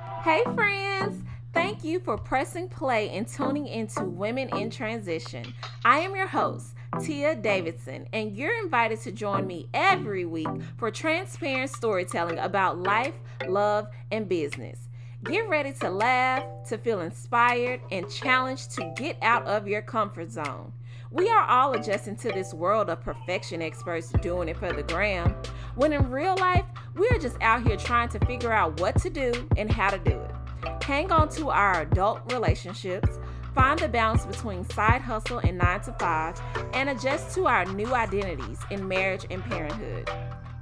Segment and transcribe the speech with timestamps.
[0.00, 1.24] Hey, friends!
[1.52, 5.52] Thank you for pressing play and tuning into Women in Transition.
[5.84, 10.90] I am your host, Tia Davidson, and you're invited to join me every week for
[10.92, 13.14] transparent storytelling about life,
[13.48, 14.88] love, and business.
[15.24, 20.30] Get ready to laugh, to feel inspired, and challenged to get out of your comfort
[20.30, 20.72] zone.
[21.10, 25.34] We are all adjusting to this world of perfection experts doing it for the gram,
[25.74, 26.66] when in real life,
[26.98, 29.98] we are just out here trying to figure out what to do and how to
[29.98, 30.82] do it.
[30.82, 33.18] Hang on to our adult relationships,
[33.54, 36.40] find the balance between side hustle and nine to five,
[36.72, 40.10] and adjust to our new identities in marriage and parenthood.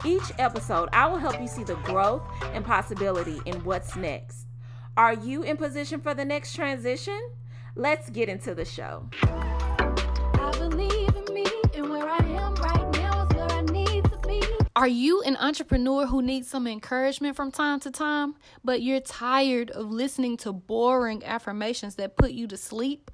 [0.04, 2.22] Each episode, I will help you see the growth
[2.52, 4.46] and possibility in what's next.
[4.96, 7.20] Are you in position for the next transition?
[7.74, 9.08] Let's get into the show.
[14.76, 19.70] Are you an entrepreneur who needs some encouragement from time to time, but you're tired
[19.70, 23.10] of listening to boring affirmations that put you to sleep?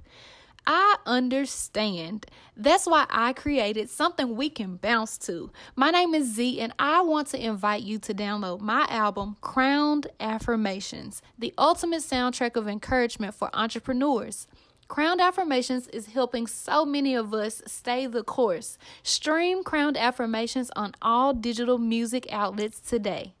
[0.67, 2.25] I understand.
[2.57, 5.51] That's why I created something we can bounce to.
[5.77, 10.07] My name is Z, and I want to invite you to download my album, Crowned
[10.19, 14.47] Affirmations, the ultimate soundtrack of encouragement for entrepreneurs.
[14.93, 18.77] Crowned Affirmations is helping so many of us stay the course.
[19.01, 23.33] Stream Crowned Affirmations on all digital music outlets today.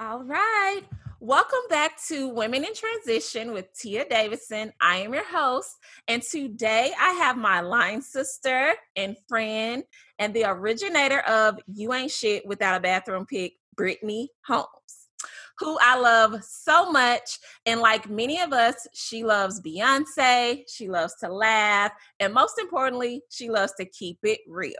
[0.00, 0.80] All right.
[1.20, 4.72] Welcome back to Women in Transition with Tia Davidson.
[4.80, 5.76] I am your host,
[6.08, 9.84] and today I have my line sister and friend
[10.18, 14.66] and the originator of You Ain't Shit Without a Bathroom Pick, Brittany Holmes,
[15.58, 17.38] who I love so much.
[17.64, 23.22] And like many of us, she loves Beyonce, she loves to laugh, and most importantly,
[23.30, 24.74] she loves to keep it real.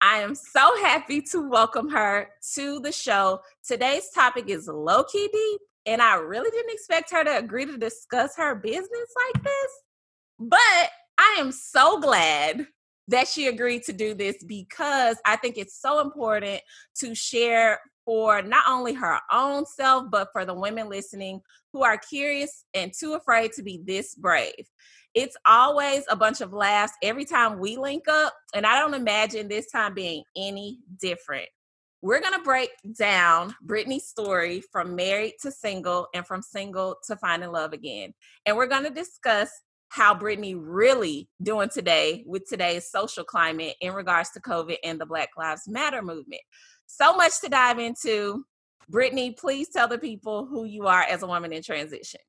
[0.00, 3.40] I am so happy to welcome her to the show.
[3.64, 7.76] Today's topic is low key deep, and I really didn't expect her to agree to
[7.76, 9.70] discuss her business like this.
[10.40, 12.66] But I am so glad
[13.08, 16.60] that she agreed to do this because I think it's so important
[16.98, 21.40] to share for not only her own self, but for the women listening
[21.72, 24.68] who are curious and too afraid to be this brave.
[25.14, 29.48] It's always a bunch of laughs every time we link up, and I don't imagine
[29.48, 31.48] this time being any different.
[32.00, 37.52] We're to break down Brittany's story from married to single and from single to finding
[37.52, 38.12] love again.
[38.44, 39.50] And we're to discuss
[39.90, 45.04] how Brittany really doing today with today's social climate in regards to COVID and the
[45.06, 46.40] Black Lives Matter movement.
[46.94, 48.44] So much to dive into.
[48.86, 52.20] Brittany, please tell the people who you are as a woman in transition.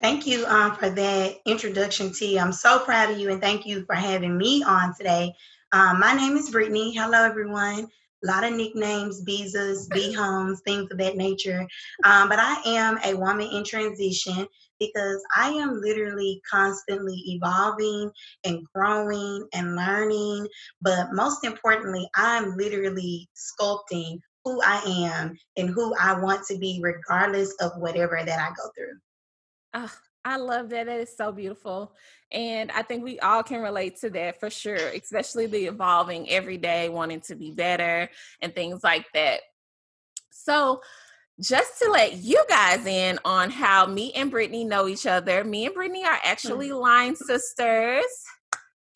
[0.00, 2.38] Thank you um, for that introduction, T.
[2.38, 5.32] I'm so proud of you and thank you for having me on today.
[5.72, 6.94] Um, my name is Brittany.
[6.94, 7.88] Hello, everyone.
[8.24, 11.66] A lot of nicknames, Beezas, B Holmes, things of that nature.
[12.04, 14.46] Um, but I am a woman in transition
[14.80, 18.10] because I am literally constantly evolving
[18.44, 20.48] and growing and learning.
[20.80, 26.80] But most importantly, I'm literally sculpting who I am and who I want to be,
[26.82, 28.98] regardless of whatever that I go through.
[29.74, 29.92] Oh,
[30.24, 30.86] I love that.
[30.86, 31.92] That is so beautiful.
[32.32, 36.56] And I think we all can relate to that for sure, especially the evolving every
[36.56, 38.08] day, wanting to be better
[38.40, 39.40] and things like that.
[40.30, 40.80] So,
[41.40, 45.66] just to let you guys in on how me and Brittany know each other, me
[45.66, 46.28] and Brittany are hmm.
[46.28, 48.04] actually line sisters.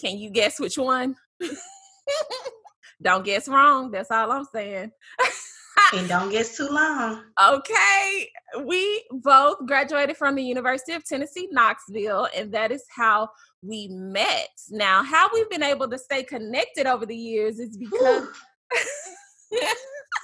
[0.00, 1.16] Can you guess which one?
[3.02, 3.90] Don't guess wrong.
[3.90, 4.92] That's all I'm saying.
[5.94, 7.22] and don't get too long.
[7.42, 8.30] Okay.
[8.64, 13.30] We both graduated from the University of Tennessee, Knoxville, and that is how
[13.62, 14.50] we met.
[14.70, 18.28] Now, how we've been able to stay connected over the years is because.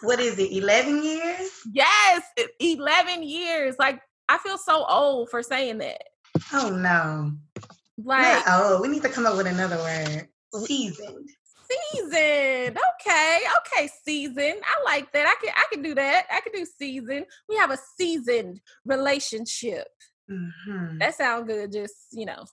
[0.03, 1.51] what is it, 11 years?
[1.73, 2.23] Yes,
[2.61, 3.77] 11 years.
[3.79, 6.03] Like, I feel so old for saying that.
[6.53, 7.33] Oh, no.
[7.97, 10.29] Like, oh, we need to come up with another word.
[10.67, 11.29] Seasoned
[11.71, 12.77] season.
[13.01, 14.55] Okay, okay, season.
[14.65, 15.27] I like that.
[15.27, 16.27] I can I can do that.
[16.31, 17.25] I can do season.
[17.49, 19.89] We have a seasoned relationship.
[20.31, 20.99] Mm-hmm.
[20.99, 21.73] That sounds good.
[21.73, 22.45] Just you know,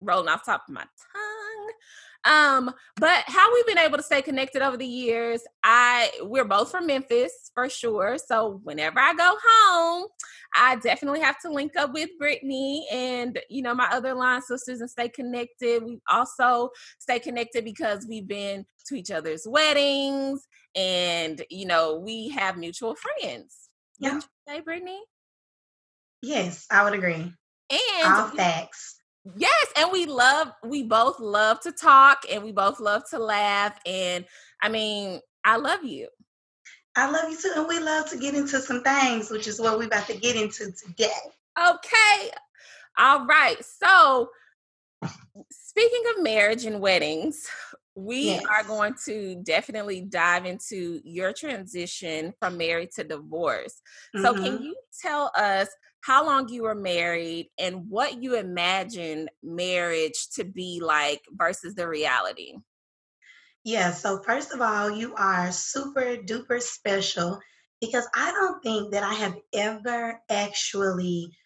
[0.00, 1.72] rolling off top of my tongue.
[2.24, 6.70] Um, but how we've been able to stay connected over the years, I we're both
[6.70, 8.18] from Memphis for sure.
[8.18, 10.08] So whenever I go home,
[10.54, 14.80] I definitely have to link up with Brittany and you know my other line sisters
[14.80, 15.84] and stay connected.
[15.84, 22.30] We also stay connected because we've been to each other's weddings and you know we
[22.30, 23.68] have mutual friends.
[23.98, 24.20] Yeah.
[24.46, 25.00] say, Brittany?
[26.22, 27.32] Yes, I would agree.
[27.70, 28.97] And all facts.
[29.36, 33.78] Yes, and we love we both love to talk and we both love to laugh
[33.84, 34.24] and
[34.62, 36.08] I mean, I love you.
[36.96, 37.52] I love you too.
[37.54, 40.36] And we love to get into some things, which is what we're about to get
[40.36, 41.10] into today.
[41.58, 42.30] Okay.
[42.98, 43.56] All right.
[43.64, 44.30] So,
[45.52, 47.46] speaking of marriage and weddings,
[47.94, 48.44] we yes.
[48.50, 53.80] are going to definitely dive into your transition from married to divorce.
[54.16, 54.24] Mm-hmm.
[54.24, 54.62] So, can mm-hmm.
[54.64, 55.68] you tell us
[56.00, 61.88] how long you were married and what you imagine marriage to be like versus the
[61.88, 62.54] reality?
[63.64, 67.38] Yeah, so first of all, you are super duper special
[67.80, 71.36] because I don't think that I have ever actually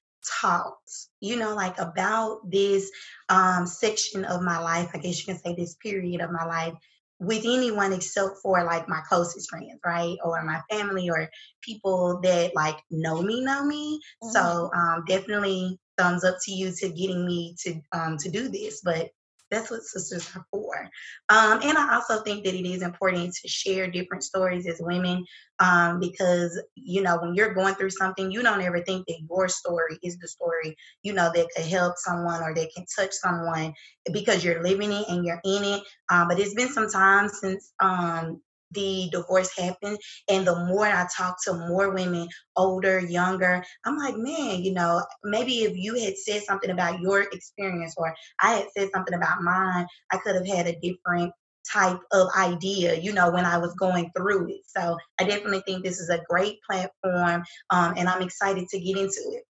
[0.40, 0.90] talked,
[1.20, 2.90] you know, like about this
[3.28, 4.90] um, section of my life.
[4.94, 6.74] I guess you can say this period of my life
[7.22, 10.16] with anyone except for like my closest friends, right?
[10.24, 11.28] Or my family or
[11.62, 14.00] people that like know me, know me.
[14.22, 14.30] Mm-hmm.
[14.32, 18.80] So um, definitely thumbs up to you to getting me to um, to do this.
[18.84, 19.10] But
[19.52, 20.88] that's what sisters are for.
[21.28, 25.24] Um, and I also think that it is important to share different stories as women
[25.58, 29.48] um, because, you know, when you're going through something, you don't ever think that your
[29.48, 33.74] story is the story, you know, that could help someone or that can touch someone
[34.12, 35.82] because you're living it and you're in it.
[36.10, 38.40] Um, but it's been some time since um,
[38.72, 39.98] the divorce happened
[40.28, 45.02] and the more i talk to more women older younger i'm like man you know
[45.24, 49.42] maybe if you had said something about your experience or i had said something about
[49.42, 51.32] mine i could have had a different
[51.70, 54.62] type of idea, you know, when I was going through it.
[54.66, 58.96] So I definitely think this is a great platform, um, and I'm excited to get
[58.96, 59.44] into it.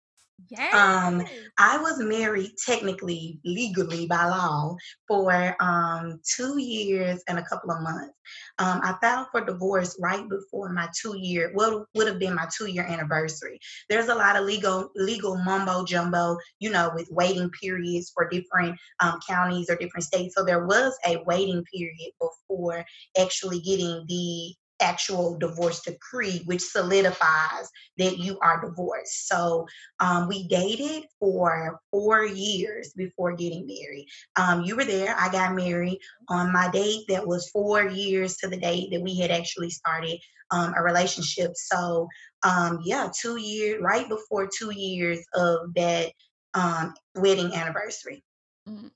[0.50, 0.74] Yes.
[0.74, 1.24] Um,
[1.58, 4.76] I was married technically, legally by law,
[5.08, 8.14] for um, two years and a couple of months.
[8.60, 12.48] Um, I filed for divorce right before my two year, what would have been my
[12.56, 13.60] two year anniversary.
[13.90, 18.78] There's a lot of legal legal mumbo jumbo, you know, with waiting periods for different
[19.00, 20.36] um, counties or different states.
[20.36, 22.86] So there was a waiting period before
[23.20, 29.28] actually getting the actual divorce decree, which solidifies that you are divorced.
[29.28, 29.68] So
[30.00, 34.08] um, we dated for four years before getting married.
[34.36, 35.16] Um, you were there.
[35.18, 36.00] I got married
[36.30, 40.20] on my date that was four years to the date that we had actually started
[40.52, 41.52] um, a relationship.
[41.56, 42.08] So
[42.44, 46.12] um, yeah, two years, right before two years of that
[46.54, 48.24] um, wedding anniversary.
[48.68, 48.88] Mm-hmm.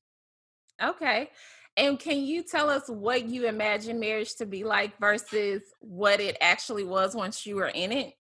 [0.90, 1.30] Okay.
[1.77, 6.38] And can you tell us what you imagine marriage to be like versus what it
[6.39, 8.13] actually was once you were in it?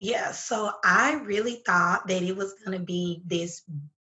[0.00, 3.62] Yeah, so I really thought that it was going to be this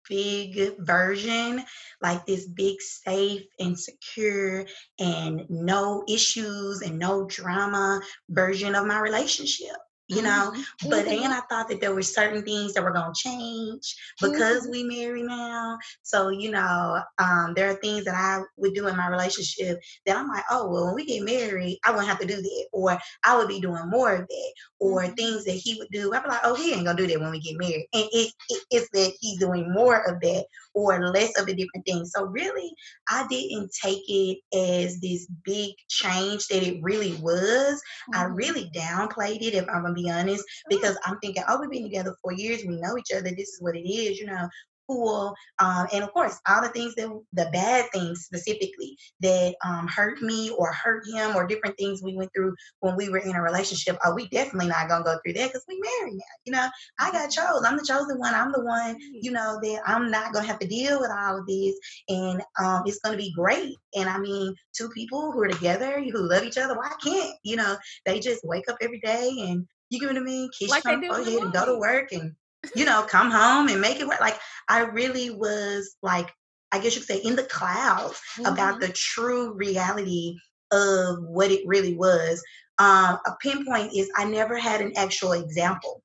[0.09, 1.65] big version,
[2.03, 4.67] like this big, safe and secure
[4.99, 9.77] and no issues and no drama version of my relationship
[10.09, 10.91] you know mm-hmm.
[10.91, 14.63] but then i thought that there were certain things that were going to change because
[14.63, 14.71] mm-hmm.
[14.71, 18.97] we marry now so you know um, there are things that i would do in
[18.97, 22.27] my relationship that i'm like oh well when we get married i won't have to
[22.27, 25.15] do that or i would be doing more of that or mm-hmm.
[25.15, 27.33] things that he would do i'd be like oh he ain't gonna do that when
[27.33, 30.45] we get married and it, it, it's that he's doing more of that
[30.75, 32.71] or less of a different thing so really
[33.11, 37.81] i didn't take it as this big change that it really was
[38.15, 38.35] i mm-hmm.
[38.35, 42.33] really downplayed it if i'm be honest, because I'm thinking, oh, we've been together for
[42.33, 42.63] years.
[42.65, 43.31] We know each other.
[43.31, 44.49] This is what it is, you know
[44.89, 45.35] cool.
[45.59, 50.23] Um, and of course, all the things that the bad things specifically that um, hurt
[50.23, 53.43] me or hurt him or different things we went through when we were in a
[53.43, 53.97] relationship.
[54.05, 56.25] Are we definitely not gonna go through that because we married now.
[56.45, 56.69] You know,
[56.99, 57.55] I got mm-hmm.
[57.55, 57.65] chose.
[57.65, 58.35] I'm the chosen one.
[58.35, 58.97] I'm the one.
[58.99, 61.75] You know that I'm not gonna have to deal with all of this,
[62.09, 63.77] and um, it's gonna be great.
[63.95, 66.77] And I mean, two people who are together who love each other.
[66.77, 67.77] Why can't you know?
[68.05, 70.51] They just wake up every day and you get what I mean?
[70.59, 72.35] Kiss like come ahead and go to work and
[72.75, 74.21] you know, come home and make it work.
[74.21, 74.39] Like
[74.69, 76.33] I really was like,
[76.73, 78.53] I guess you could say in the clouds mm-hmm.
[78.53, 80.37] about the true reality
[80.73, 82.43] of what it really was.
[82.79, 86.03] Um, a pinpoint is I never had an actual example.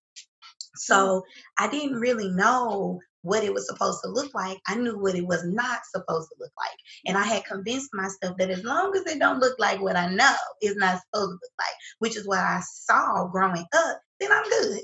[0.76, 1.24] So
[1.58, 4.60] I didn't really know what it was supposed to look like.
[4.68, 6.78] I knew what it was not supposed to look like.
[7.06, 10.08] And I had convinced myself that as long as it don't look like what I
[10.08, 14.32] know it's not supposed to look like, which is what I saw growing up, then
[14.32, 14.82] I'm good.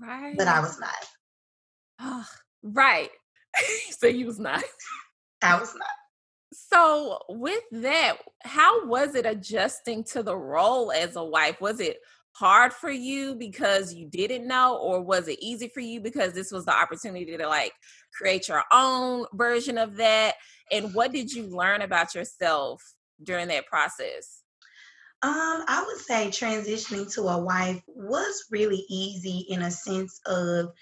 [0.00, 0.36] Right.
[0.36, 0.90] But I was not.
[2.00, 2.26] Oh,
[2.62, 3.10] right.
[3.90, 4.62] so you was not.
[5.42, 5.88] I was not.
[6.52, 11.60] So with that, how was it adjusting to the role as a wife?
[11.60, 11.98] Was it
[12.38, 16.52] hard for you because you didn't know or was it easy for you because this
[16.52, 17.72] was the opportunity to like
[18.16, 20.34] create your own version of that?
[20.70, 22.82] And what did you learn about yourself
[23.22, 24.42] during that process?
[25.22, 30.72] Um, I would say transitioning to a wife was really easy in a sense of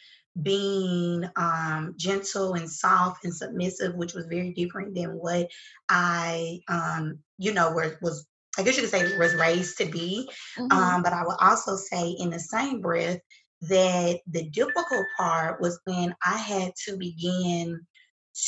[0.43, 5.49] being um, gentle and soft and submissive, which was very different than what
[5.89, 8.27] I, um, you know, were, was
[8.59, 10.29] I guess you could say was raised to be.
[10.59, 10.73] Mm-hmm.
[10.77, 13.19] Um, but I would also say in the same breath
[13.63, 17.85] that the difficult part was when I had to begin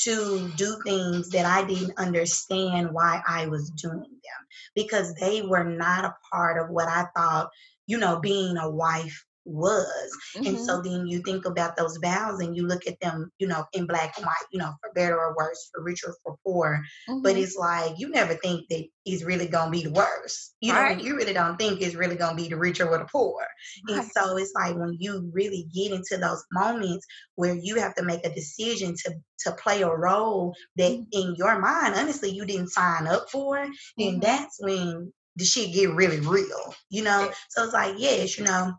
[0.03, 5.65] to do things that I didn't understand why I was doing them because they were
[5.65, 7.51] not a part of what I thought,
[7.87, 10.11] you know, being a wife was.
[10.37, 10.47] Mm-hmm.
[10.47, 13.65] And so then you think about those vows and you look at them, you know,
[13.73, 16.83] in black and white, you know, for better or worse, for richer or for poor.
[17.09, 17.23] Mm-hmm.
[17.23, 20.55] But it's like you never think that it's really gonna be the worst.
[20.61, 20.97] You right.
[20.97, 23.47] know, you really don't think it's really gonna be the richer or the poor.
[23.89, 23.99] Right.
[23.99, 28.03] And so it's like when you really get into those moments where you have to
[28.03, 31.05] make a decision to to play a role that mm-hmm.
[31.13, 34.21] in your mind, honestly, you didn't sign up for, and mm-hmm.
[34.21, 37.31] that's when the shit get really real, you know?
[37.51, 38.73] So it's like, yes, you know,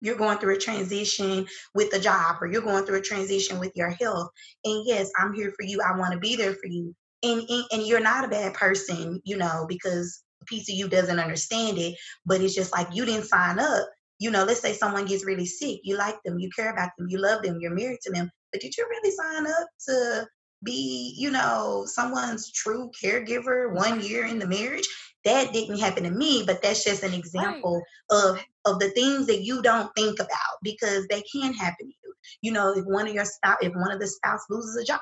[0.00, 3.72] you're going through a transition with a job or you're going through a transition with
[3.74, 4.30] your health
[4.64, 7.64] and yes i'm here for you i want to be there for you and, and,
[7.72, 11.78] and you're not a bad person you know because a piece of you doesn't understand
[11.78, 13.88] it but it's just like you didn't sign up
[14.18, 17.08] you know let's say someone gets really sick you like them you care about them
[17.08, 20.26] you love them you're married to them but did you really sign up to
[20.62, 24.88] be you know someone's true caregiver one year in the marriage
[25.24, 28.18] that didn't happen to me but that's just an example right.
[28.18, 32.14] of of the things that you don't think about because they can happen to you
[32.42, 35.00] you know if one of your spouse if one of the spouse loses a job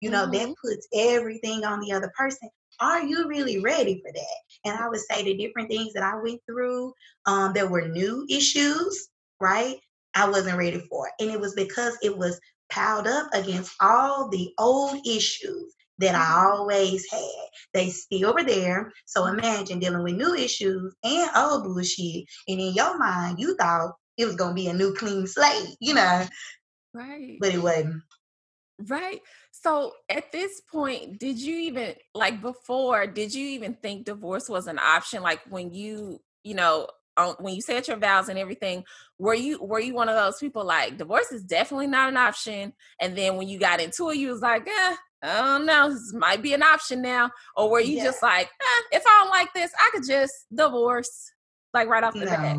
[0.00, 0.32] you know mm-hmm.
[0.32, 2.48] that puts everything on the other person
[2.80, 6.14] are you really ready for that and i would say the different things that i
[6.22, 6.92] went through
[7.26, 9.08] um there were new issues
[9.40, 9.76] right
[10.14, 11.24] i wasn't ready for It.
[11.24, 16.50] and it was because it was piled up against all the old issues that I
[16.52, 17.48] always had.
[17.74, 18.92] They still were there.
[19.06, 22.24] So imagine dealing with new issues and old bullshit.
[22.46, 25.94] And in your mind, you thought it was gonna be a new clean slate, you
[25.94, 26.26] know.
[26.94, 27.38] Right.
[27.40, 28.02] But it wasn't.
[28.86, 29.20] Right.
[29.50, 34.68] So at this point, did you even like before, did you even think divorce was
[34.68, 35.22] an option?
[35.22, 36.86] Like when you, you know,
[37.40, 38.84] when you said your vows and everything,
[39.18, 42.72] were you were you one of those people like divorce is definitely not an option?
[43.00, 46.12] And then when you got into it, you was like, eh, I don't know, this
[46.12, 47.30] might be an option now.
[47.56, 48.04] Or were you yeah.
[48.04, 51.32] just like, eh, if I don't like this, I could just divorce,
[51.74, 52.26] like right off the no.
[52.26, 52.56] bat?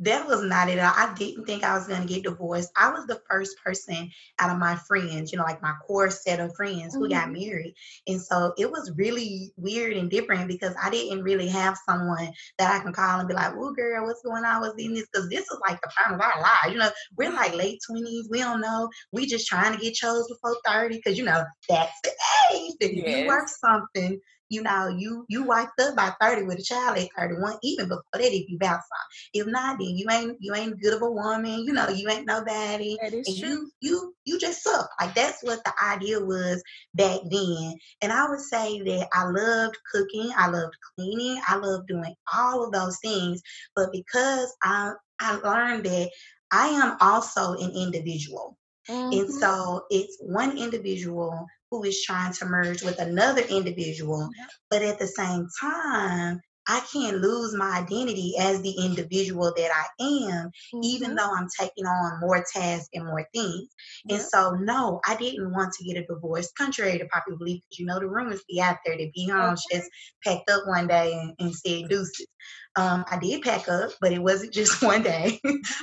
[0.00, 0.78] That was not it.
[0.78, 2.70] I didn't think I was going to get divorced.
[2.76, 6.40] I was the first person out of my friends, you know, like my core set
[6.40, 6.98] of friends mm-hmm.
[6.98, 7.50] who got mm-hmm.
[7.50, 7.74] married.
[8.06, 12.74] And so it was really weird and different because I didn't really have someone that
[12.74, 14.60] I can call and be like, "Oh, girl, what's going on?
[14.62, 16.72] What's in this?" Because this is like the time of our lives.
[16.72, 18.28] You know, we're like late twenties.
[18.30, 18.88] We don't know.
[19.12, 22.10] We just trying to get chose before thirty because you know that's the
[22.54, 23.18] age that yes.
[23.18, 24.18] you work something
[24.50, 28.02] you know, you you wiped up by 30 with a child at 31, even before
[28.12, 29.06] that if you bounce off.
[29.32, 32.26] If not, then you ain't you ain't good of a woman, you know, you ain't
[32.26, 32.98] nobody.
[33.00, 33.48] That is and true.
[33.48, 34.90] you you you just suck.
[35.00, 36.62] Like that's what the idea was
[36.94, 37.74] back then.
[38.02, 42.64] And I would say that I loved cooking, I loved cleaning, I loved doing all
[42.64, 43.40] of those things.
[43.76, 46.10] But because I I learned that
[46.50, 48.58] I am also an individual.
[48.88, 49.20] Mm-hmm.
[49.20, 54.28] And so it's one individual who is trying to merge with another individual.
[54.70, 60.04] But at the same time, I can't lose my identity as the individual that I
[60.04, 60.78] am, mm-hmm.
[60.84, 63.68] even though I'm taking on more tasks and more things.
[64.08, 67.80] And so, no, I didn't want to get a divorce, contrary to popular belief, because
[67.80, 69.78] you know the rumors be out there that Beyonce okay.
[69.78, 69.90] just
[70.22, 72.28] packed up one day and, and said deuces.
[72.76, 75.40] Um, I did pack up, but it wasn't just one day.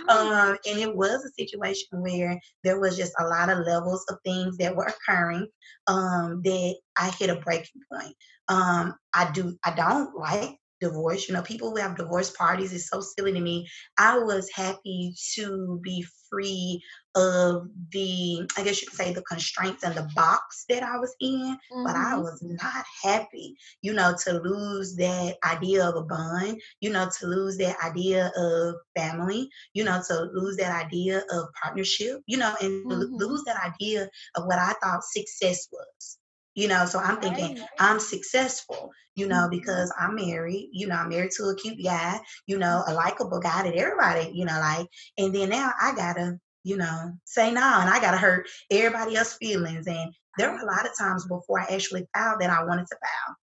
[0.08, 4.20] um, and it was a situation where there was just a lot of levels of
[4.24, 5.48] things that were occurring
[5.88, 8.16] um, that I hit a breaking point.
[8.48, 11.28] Um, I do, I don't like divorce.
[11.28, 13.68] You know, people who have divorce parties is so silly to me.
[13.98, 16.82] I was happy to be free
[17.16, 21.16] of the, I guess you could say, the constraints and the box that I was
[21.20, 21.84] in, mm-hmm.
[21.84, 22.22] but I mm-hmm.
[22.22, 27.28] was not happy, you know, to lose that idea of a bond, you know, to
[27.28, 32.54] lose that idea of family, you know, to lose that idea of partnership, you know,
[32.62, 33.16] and mm-hmm.
[33.16, 36.20] lose that idea of what I thought success was
[36.58, 37.70] you know so i'm thinking right.
[37.80, 39.58] i'm successful you know mm-hmm.
[39.58, 43.40] because i'm married you know i'm married to a cute guy you know a likable
[43.40, 44.88] guy that everybody you know like
[45.20, 49.38] and then now i gotta you know say no and i gotta hurt everybody else's
[49.38, 52.88] feelings and there were a lot of times before i actually filed that i wanted
[52.88, 53.36] to file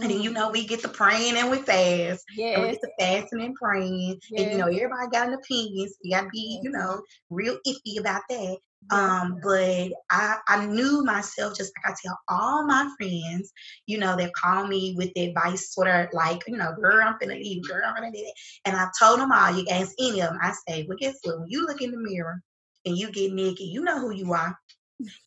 [0.00, 0.38] and then you mm-hmm.
[0.38, 2.24] know we get to praying and we fast.
[2.34, 2.62] Yeah.
[2.62, 4.18] we get to fasting and praying.
[4.30, 4.40] Yes.
[4.40, 5.86] And you know, everybody got an opinion.
[5.86, 8.56] So you gotta be, you know, real iffy about that.
[8.90, 13.50] Um, but I, I knew myself just like I tell all my friends,
[13.86, 17.16] you know, they call me with the advice, sort of like, you know, girl, I'm
[17.20, 18.34] gonna leave, girl, I'm gonna do it.
[18.66, 21.40] And I told them all, you ask any of them, I say, well, guess what?
[21.40, 22.42] When you look in the mirror
[22.84, 24.58] and you get naked, you know who you are,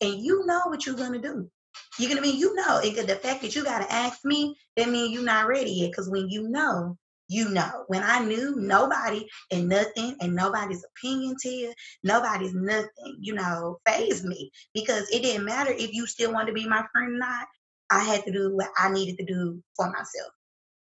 [0.00, 1.50] and you know what you're gonna do.
[1.98, 2.38] You get what I mean?
[2.38, 5.70] You know, and the fact that you gotta ask me, that means you're not ready
[5.70, 5.90] yet.
[5.90, 6.96] Because when you know,
[7.28, 7.84] you know.
[7.88, 13.78] When I knew nobody and nothing and nobody's opinion to you, nobody's nothing, you know,
[13.86, 17.18] phased me because it didn't matter if you still wanted to be my friend or
[17.18, 17.46] not.
[17.90, 20.32] I had to do what I needed to do for myself.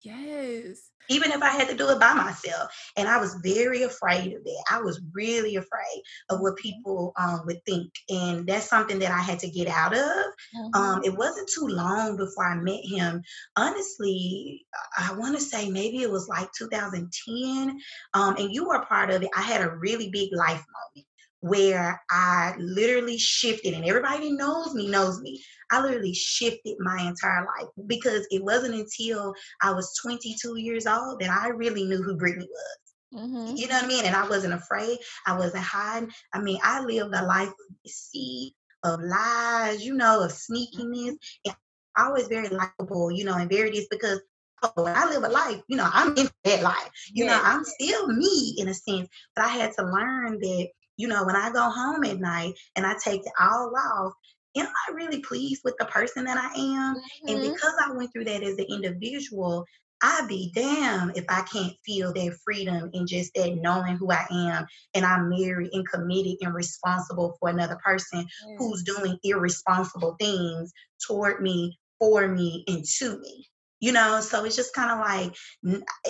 [0.02, 0.90] Yes.
[1.08, 2.70] Even if I had to do it by myself.
[2.96, 4.64] And I was very afraid of it.
[4.70, 7.92] I was really afraid of what people um, would think.
[8.08, 10.00] And that's something that I had to get out of.
[10.00, 10.76] Um, mm-hmm.
[10.76, 13.22] Um, it wasn't too long before I met him.
[13.56, 14.64] Honestly,
[14.96, 17.80] I want to say maybe it was like 2010.
[18.14, 19.30] Um, and you were part of it.
[19.36, 20.62] I had a really big life
[20.94, 21.06] moment
[21.46, 25.42] where I literally shifted, and everybody knows me knows me.
[25.70, 31.20] I literally shifted my entire life because it wasn't until I was 22 years old
[31.20, 33.22] that I really knew who Brittany was.
[33.22, 33.56] Mm-hmm.
[33.56, 34.04] You know what I mean?
[34.04, 34.98] And I wasn't afraid.
[35.26, 36.10] I wasn't hiding.
[36.32, 41.16] I mean, I lived a life of deceit, of lies, you know, of sneakiness.
[41.44, 41.56] And
[41.96, 44.20] I was very likable, you know, and very this because
[44.62, 46.90] oh, I live a life, you know, I'm in that life.
[47.12, 47.36] You yeah.
[47.36, 49.08] know, I'm still me in a sense.
[49.34, 52.86] But I had to learn that you know, when I go home at night and
[52.86, 54.12] I take it all off,
[54.56, 56.96] am I really pleased with the person that I am?
[56.96, 57.28] Mm-hmm.
[57.28, 59.64] And because I went through that as an individual,
[60.02, 64.26] I'd be damn if I can't feel that freedom and just that knowing who I
[64.30, 68.56] am and I'm married and committed and responsible for another person mm.
[68.58, 70.72] who's doing irresponsible things
[71.06, 73.48] toward me, for me, and to me
[73.80, 75.34] you know so it's just kind of like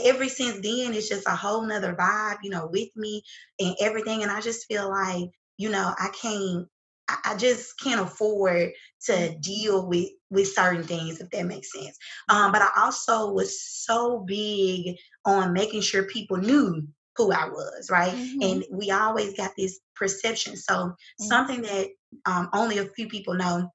[0.04, 3.23] ever since then it's just a whole nother vibe you know with me
[3.61, 6.66] and everything and i just feel like you know i can't
[7.08, 8.73] I just can't afford
[9.04, 11.96] to deal with with certain things, if that makes sense.
[12.28, 16.82] Um, but I also was so big on making sure people knew
[17.16, 18.12] who I was, right?
[18.12, 18.42] Mm-hmm.
[18.42, 20.56] And we always got this perception.
[20.56, 21.25] So mm-hmm.
[21.25, 21.88] something that
[22.25, 23.70] um, only a few people know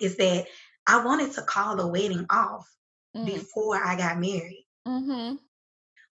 [0.00, 0.46] is that
[0.86, 2.68] I wanted to call the wedding off
[3.16, 3.26] mm.
[3.26, 4.66] before I got married.
[4.86, 5.36] Mm-hmm.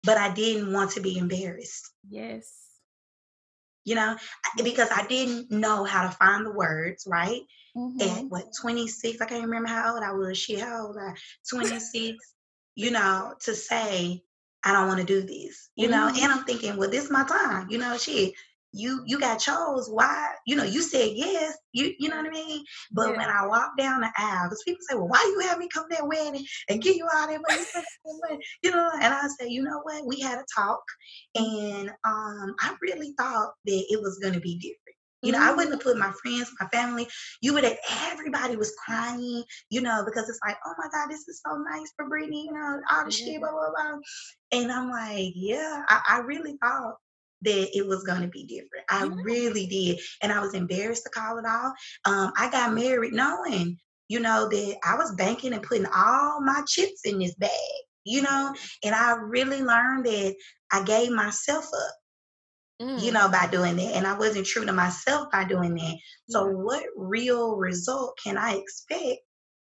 [0.04, 1.90] But I didn't want to be embarrassed.
[2.08, 2.52] Yes.
[3.84, 4.16] You know,
[4.62, 7.40] because I didn't know how to find the words, right?
[7.76, 8.00] Mm-hmm.
[8.00, 10.38] At what, 26, I can't remember how old I was.
[10.38, 11.14] She, how old I
[11.48, 12.16] 26,
[12.74, 14.22] you know, to say,
[14.64, 15.92] I don't want to do this, you mm-hmm.
[15.92, 18.34] know, and I'm thinking, well, this is my time, you know, shit
[18.76, 22.30] you you got chose why you know you said yes you you know what i
[22.30, 23.16] mean but yeah.
[23.16, 25.84] when i walk down the aisle because people say well why you have me come
[25.88, 29.62] to that wedding and give you all that money you know and i say you
[29.62, 30.82] know what we had a talk
[31.34, 35.52] and um i really thought that it was going to be different you know, I
[35.52, 37.08] wouldn't have put my friends, my family.
[37.40, 37.76] You would have.
[38.12, 39.42] Everybody was crying.
[39.70, 42.44] You know, because it's like, oh my God, this is so nice for Brittany.
[42.46, 43.32] You know, all the yeah.
[43.32, 43.98] shit, blah blah blah.
[44.52, 46.96] And I'm like, yeah, I, I really thought
[47.42, 48.84] that it was going to be different.
[48.90, 49.22] I yeah.
[49.22, 50.00] really did.
[50.22, 51.72] And I was embarrassed to call it all.
[52.04, 56.62] Um, I got married knowing, you know, that I was banking and putting all my
[56.66, 57.50] chips in this bag,
[58.04, 60.34] you know, and I really learned that
[60.72, 61.94] I gave myself up.
[62.78, 63.02] Mm.
[63.02, 63.94] You know, by doing that.
[63.94, 65.96] And I wasn't true to myself by doing that.
[66.28, 69.20] So, what real result can I expect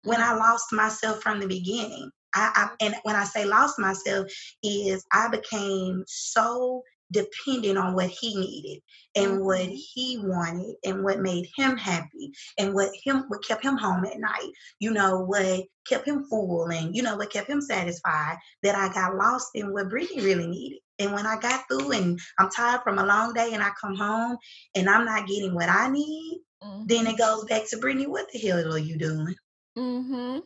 [0.03, 0.39] when I mm.
[0.39, 2.12] lost myself from the beginning?
[2.36, 4.27] I, I, and when I say lost myself
[4.62, 8.82] is I became so depending on what he needed
[9.15, 9.76] and what mm-hmm.
[9.93, 14.20] he wanted and what made him happy and what him what kept him home at
[14.20, 18.76] night you know what kept him full and you know what kept him satisfied that
[18.76, 22.50] i got lost in what brittany really needed and when i got through and i'm
[22.50, 24.38] tired from a long day and i come home
[24.76, 26.86] and i'm not getting what i need mm-hmm.
[26.88, 29.36] then it goes back to brittany what the hell are you doing
[29.78, 30.39] mm-hmm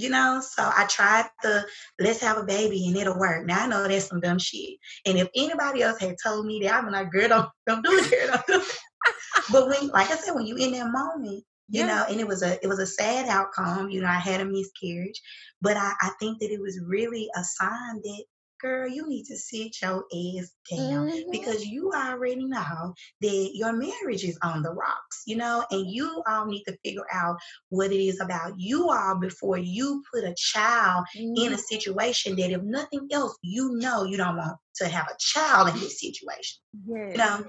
[0.00, 0.40] you know?
[0.42, 1.66] So i tried the
[1.98, 3.46] let's have a baby and it'll work.
[3.46, 4.78] Now i know that's some dumb shit.
[5.06, 8.10] And if anybody else had told me that i'm like girl don't, don't do it
[8.10, 8.78] girl do it.
[9.52, 11.86] But when like i said when you in that moment you yeah.
[11.86, 14.44] know and it was a it was a sad outcome you know i had a
[14.44, 15.20] miscarriage
[15.62, 18.24] but I, I think that it was really a sign that
[18.60, 21.30] girl, you need to sit your ass down mm-hmm.
[21.30, 26.22] because you already know that your marriage is on the rocks, you know, and you
[26.28, 27.36] all need to figure out
[27.68, 31.34] what it is about you all before you put a child mm-hmm.
[31.36, 31.56] in a mm-hmm.
[31.56, 35.80] situation that, if nothing else, you know you don't want to have a child in
[35.80, 36.60] this situation.
[36.86, 37.12] Yes.
[37.12, 37.44] You know,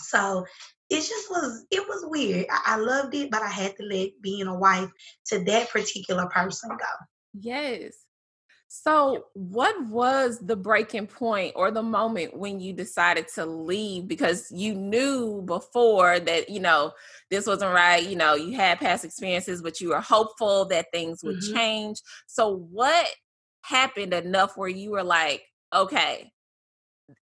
[0.00, 0.44] so
[0.90, 2.46] it just was it was weird.
[2.50, 4.90] I, I loved it, but I had to let being a wife
[5.28, 7.06] to that particular person go.
[7.38, 7.94] Yes.
[8.82, 14.50] So, what was the breaking point or the moment when you decided to leave because
[14.50, 16.92] you knew before that, you know,
[17.30, 18.06] this wasn't right?
[18.06, 21.56] You know, you had past experiences, but you were hopeful that things would mm-hmm.
[21.56, 22.02] change.
[22.26, 23.08] So, what
[23.62, 25.42] happened enough where you were like,
[25.74, 26.30] okay,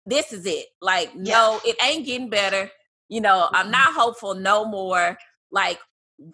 [0.06, 0.66] this is it?
[0.82, 1.34] Like, yeah.
[1.34, 2.68] no, it ain't getting better.
[3.08, 3.56] You know, mm-hmm.
[3.56, 5.16] I'm not hopeful no more.
[5.52, 5.78] Like,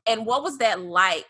[0.09, 1.26] and what was that like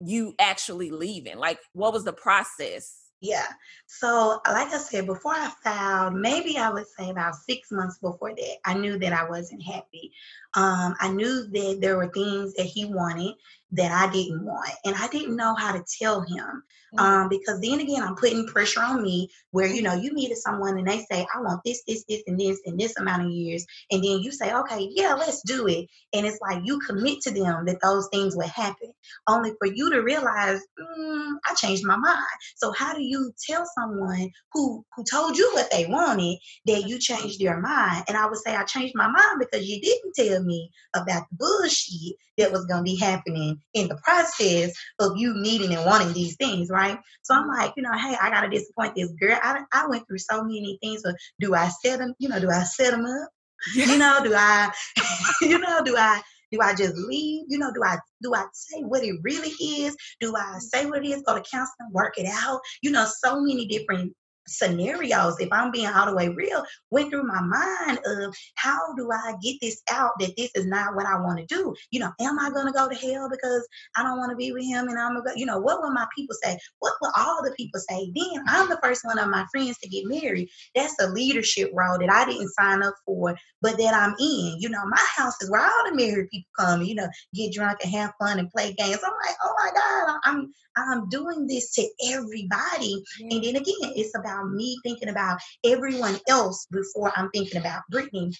[0.00, 1.36] you actually leaving?
[1.36, 2.97] Like, what was the process?
[3.20, 3.46] Yeah.
[3.86, 8.32] So, like I said, before I filed, maybe I would say about six months before
[8.34, 10.12] that, I knew that I wasn't happy.
[10.54, 13.34] Um, I knew that there were things that he wanted
[13.72, 16.62] that I didn't want, and I didn't know how to tell him.
[16.94, 17.04] Mm-hmm.
[17.04, 20.78] Um, because then again, I'm putting pressure on me where you know you meet someone
[20.78, 23.66] and they say, I want this, this, this, and this in this amount of years,
[23.90, 25.86] and then you say, Okay, yeah, let's do it.
[26.14, 28.90] And it's like you commit to them that those things will happen,
[29.26, 32.24] only for you to realize, mm, I changed my mind.
[32.56, 36.98] So how do you tell someone who who told you what they wanted that you
[36.98, 38.04] changed your mind?
[38.08, 41.36] And I would say I changed my mind because you didn't tell me about the
[41.36, 46.36] bullshit that was gonna be happening in the process of you needing and wanting these
[46.36, 46.98] things, right?
[47.22, 49.38] So I'm like, you know, hey, I gotta disappoint this girl.
[49.42, 51.02] I, I went through so many things.
[51.04, 53.28] So do I set them, you know, do I set them up?
[53.74, 53.88] Yes.
[53.88, 54.70] You know, do I,
[55.42, 57.44] you know, do I do I just leave?
[57.48, 59.96] You know, do I do I say what it really is?
[60.20, 60.60] Do I mm.
[60.60, 61.22] say what it is?
[61.22, 62.60] Go to counseling, work it out?
[62.82, 64.14] You know, so many different
[64.48, 69.10] scenarios, if I'm being all the way real, went through my mind of how do
[69.12, 71.74] I get this out that this is not what I want to do?
[71.90, 74.64] You know, am I gonna go to hell because I don't want to be with
[74.64, 76.58] him and I'm gonna go, you know, what will my people say?
[76.80, 78.12] What will all the people say?
[78.14, 80.48] Then I'm the first one of my friends to get married.
[80.74, 84.56] That's a leadership role that I didn't sign up for, but that I'm in.
[84.58, 87.78] You know, my house is where all the married people come, you know, get drunk
[87.82, 89.00] and have fun and play games.
[89.04, 93.02] I'm like, oh my God, I'm I'm doing this to everybody.
[93.20, 98.32] And then again, it's about me thinking about everyone else before I'm thinking about Brittany.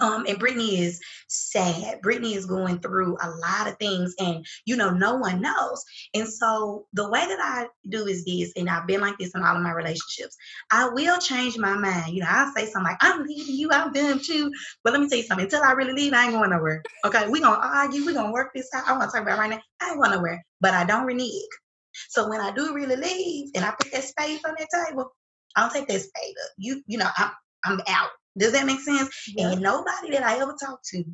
[0.00, 2.00] Um, and Brittany is sad.
[2.02, 5.84] Brittany is going through a lot of things, and you know, no one knows.
[6.12, 9.44] And so, the way that I do is this, and I've been like this in
[9.44, 10.36] all of my relationships.
[10.72, 12.14] I will change my mind.
[12.14, 13.70] You know, I'll say something like, "I'm leaving you.
[13.70, 14.50] I'm done too."
[14.82, 15.44] But let me tell you something.
[15.44, 16.82] Until I really leave, I ain't going nowhere.
[17.04, 18.04] Okay, we're gonna argue.
[18.04, 18.88] we're gonna work this out.
[18.88, 19.60] I want to talk about right now.
[19.80, 20.44] I ain't going nowhere.
[20.60, 21.30] But I don't renege.
[22.08, 25.12] So when I do really leave and I put that space on that table,
[25.56, 26.50] I don't take that spade up.
[26.58, 27.30] You, you know, I'm
[27.64, 28.10] I'm out.
[28.38, 29.10] Does that make sense?
[29.34, 29.52] Yeah.
[29.52, 31.04] And nobody that I ever talked to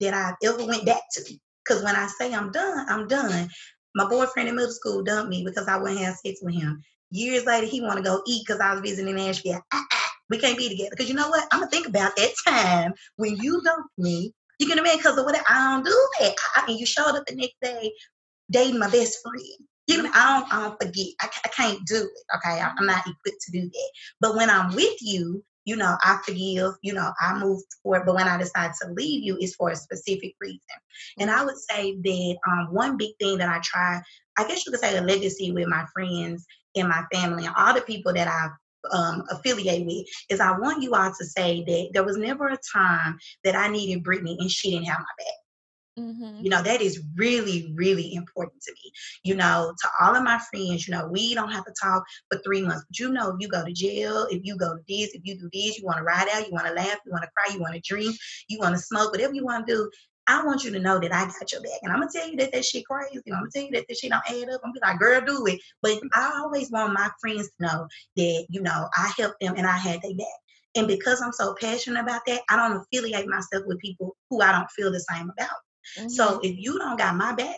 [0.00, 1.34] that I ever went back to.
[1.64, 3.48] Because when I say I'm done, I'm done.
[3.94, 6.82] My boyfriend in middle school dumped me because I wouldn't have sex with him.
[7.10, 9.60] Years later, he want to go eat because I was visiting Nashville.
[9.72, 10.90] Ah, ah, we can't be together.
[10.90, 11.46] Because you know what?
[11.52, 14.32] I'm gonna think about that time when you dumped me.
[14.58, 14.96] You get me?
[14.96, 16.34] Because of what I don't do that.
[16.56, 17.92] I, mean, you showed up the next day
[18.50, 19.68] dating my best friend.
[19.92, 21.06] I don't, I don't forget.
[21.20, 22.36] I, I can't do it.
[22.36, 23.90] Okay, I'm not equipped to do that.
[24.20, 26.72] But when I'm with you, you know, I forgive.
[26.82, 28.04] You know, I move forward.
[28.06, 30.60] But when I decide to leave you, it's for a specific reason.
[31.18, 34.00] And I would say that um, one big thing that I try,
[34.38, 37.74] I guess you could say, a legacy with my friends and my family and all
[37.74, 38.50] the people that I've
[38.92, 42.58] um, affiliate with is I want you all to say that there was never a
[42.72, 45.34] time that I needed Brittany and she didn't have my back.
[46.00, 46.44] Mm-hmm.
[46.44, 48.92] You know, that is really, really important to me.
[49.24, 52.40] You know, to all of my friends, you know, we don't have to talk for
[52.42, 55.14] three months, but you know, if you go to jail, if you go to this,
[55.14, 57.24] if you do this, you want to ride out, you want to laugh, you want
[57.24, 58.16] to cry, you want to drink,
[58.48, 59.90] you want to smoke, whatever you want to do.
[60.26, 61.80] I want you to know that I got your back.
[61.82, 63.20] And I'm gonna tell you that that shit crazy.
[63.26, 64.60] I'm gonna tell you that this shit don't add up.
[64.62, 65.60] I'm gonna be like, girl, do it.
[65.82, 69.66] But I always want my friends to know that, you know, I helped them and
[69.66, 70.26] I had their back.
[70.76, 74.52] And because I'm so passionate about that, I don't affiliate myself with people who I
[74.52, 75.56] don't feel the same about.
[75.98, 76.08] Mm-hmm.
[76.08, 77.56] So if you don't got my back,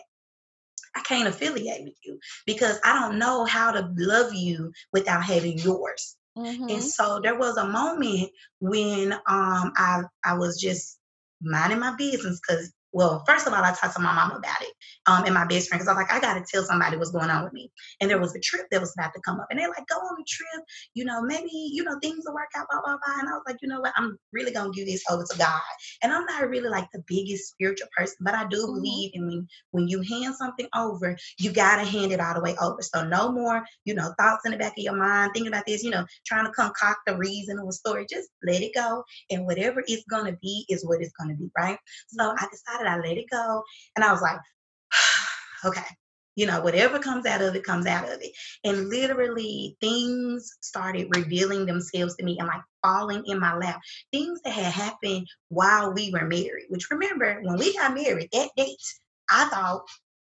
[0.95, 5.57] I can't affiliate with you because I don't know how to love you without having
[5.57, 6.15] yours.
[6.37, 6.69] Mm-hmm.
[6.69, 10.99] And so there was a moment when um I I was just
[11.41, 14.73] minding my business because well, first of all, I talked to my mom about it
[15.07, 17.11] um, and my best friend because I was like, I got to tell somebody what's
[17.11, 17.71] going on with me.
[17.99, 19.47] And there was a trip that was about to come up.
[19.49, 20.63] And they're like, go on the trip.
[20.93, 23.19] You know, maybe, you know, things will work out, blah, blah, blah.
[23.19, 23.93] And I was like, you know what?
[23.97, 25.61] I'm really going to give this over to God.
[26.03, 28.75] And I'm not really like the biggest spiritual person, but I do mm-hmm.
[28.75, 32.41] believe in when, when you hand something over, you got to hand it all the
[32.41, 32.81] way over.
[32.81, 35.83] So no more, you know, thoughts in the back of your mind, thinking about this,
[35.83, 38.05] you know, trying to concoct a reason or a story.
[38.09, 39.03] Just let it go.
[39.31, 41.77] And whatever it's going to be is what it's going to be, right?
[42.07, 43.63] So I decided I let it go.
[43.95, 44.39] And I was like,
[45.65, 45.87] okay,
[46.35, 48.31] you know, whatever comes out of it comes out of it.
[48.63, 53.79] And literally things started revealing themselves to me and like falling in my lap.
[54.11, 58.49] Things that had happened while we were married, which remember when we got married, that
[58.57, 58.77] date,
[59.29, 59.83] I thought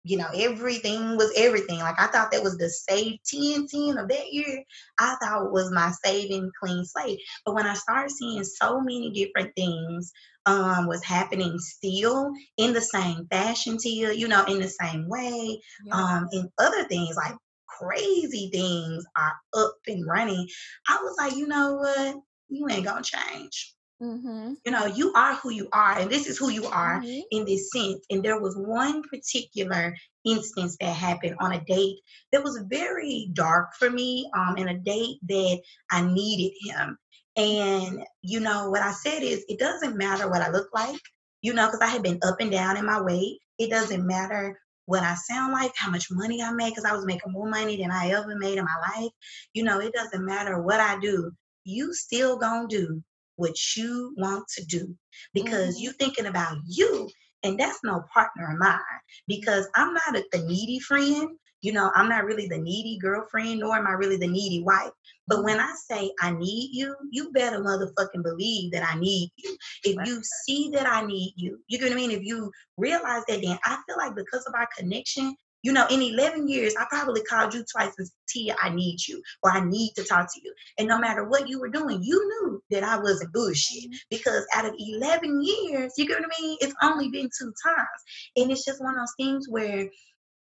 [0.03, 1.79] you know, everything was everything.
[1.79, 4.63] Like I thought that was the save 10 10 of that year.
[4.99, 7.19] I thought it was my saving clean slate.
[7.45, 10.11] But when I started seeing so many different things
[10.45, 15.61] um was happening still in the same fashion Tia, you know, in the same way.
[15.85, 15.95] Yeah.
[15.95, 17.35] Um, and other things like
[17.67, 20.47] crazy things are up and running.
[20.87, 22.15] I was like, you know what?
[22.49, 23.73] You ain't gonna change.
[24.03, 24.53] Mm-hmm.
[24.65, 27.21] You know, you are who you are, and this is who you are mm-hmm.
[27.31, 28.05] in this sense.
[28.09, 31.99] And there was one particular instance that happened on a date
[32.33, 36.97] that was very dark for me, um, and a date that I needed him.
[37.37, 40.99] And you know, what I said is, it doesn't matter what I look like,
[41.41, 43.39] you know, because I had been up and down in my weight.
[43.57, 47.05] It doesn't matter what I sound like, how much money I make, because I was
[47.05, 49.11] making more money than I ever made in my life.
[49.53, 51.31] You know, it doesn't matter what I do.
[51.63, 53.01] You still gonna do
[53.35, 54.95] what you want to do
[55.33, 55.83] because mm-hmm.
[55.83, 57.09] you thinking about you
[57.43, 58.79] and that's no partner of mine
[59.27, 61.29] because i'm not a, the needy friend
[61.61, 64.91] you know i'm not really the needy girlfriend nor am i really the needy wife.
[65.27, 69.57] But when i say i need you you better motherfucking believe that i need you.
[69.83, 72.11] If you see that i need you you know what i mean?
[72.11, 76.01] If you realize that then i feel like because of our connection you know, in
[76.01, 79.63] 11 years, I probably called you twice and said, Tia, I need you, or I
[79.63, 80.53] need to talk to you.
[80.77, 83.97] And no matter what you were doing, you knew that I wasn't bullshit mm-hmm.
[84.09, 86.57] because out of 11 years, you get what I mean?
[86.61, 87.87] It's only been two times.
[88.35, 89.89] And it's just one of those things where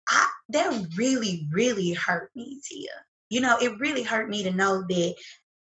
[0.10, 2.89] I, that really, really hurt me, Tia.
[3.30, 5.15] You know, it really hurt me to know that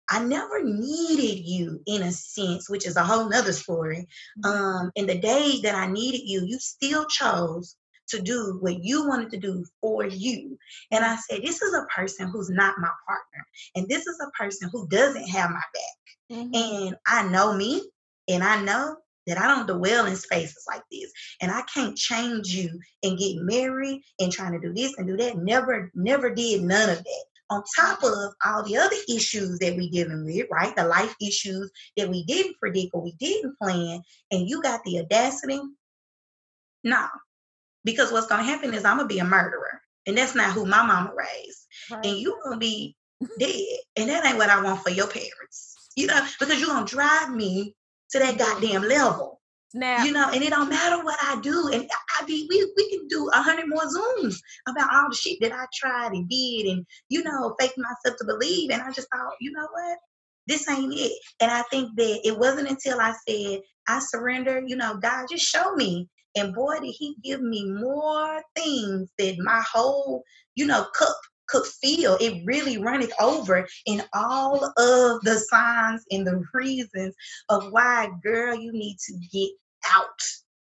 [0.09, 4.07] I never needed you in a sense, which is a whole nother story.
[4.43, 4.49] Mm-hmm.
[4.49, 7.75] Um, in the day that I needed you, you still chose
[8.09, 10.57] to do what you wanted to do for you.
[10.91, 13.47] And I said, This is a person who's not my partner.
[13.75, 16.37] And this is a person who doesn't have my back.
[16.37, 16.55] Mm-hmm.
[16.55, 17.81] And I know me,
[18.27, 21.11] and I know that I don't dwell in spaces like this.
[21.41, 25.17] And I can't change you and get married and trying to do this and do
[25.17, 25.37] that.
[25.37, 27.25] Never, never did none of that.
[27.49, 30.75] On top of all the other issues that we dealing with, right?
[30.75, 34.99] The life issues that we didn't predict or we didn't plan, and you got the
[34.99, 35.61] audacity.
[36.83, 37.07] No,
[37.83, 39.81] because what's gonna happen is I'm gonna be a murderer.
[40.05, 41.67] And that's not who my mama raised.
[41.91, 42.05] Right.
[42.05, 42.95] And you're gonna be
[43.39, 43.79] dead.
[43.95, 45.91] And that ain't what I want for your parents.
[45.95, 47.75] You know, because you're gonna drive me
[48.11, 49.39] to that goddamn level.
[49.75, 51.69] Now, you know, and it don't matter what I do.
[51.73, 54.35] And I be we, we can do a hundred more Zooms
[54.67, 58.25] about all the shit that I tried and did and you know, fake myself to
[58.25, 58.69] believe.
[58.69, 59.97] And I just thought, you know what?
[60.45, 61.13] This ain't it.
[61.39, 65.45] And I think that it wasn't until I said, I surrender, you know, God, just
[65.45, 70.23] show me and boy, did he give me more things that my whole,
[70.55, 71.15] you know, cup
[71.47, 72.17] could feel.
[72.19, 77.15] It really runneth over in all of the signs and the reasons
[77.49, 79.51] of why, girl, you need to get
[79.95, 80.07] out.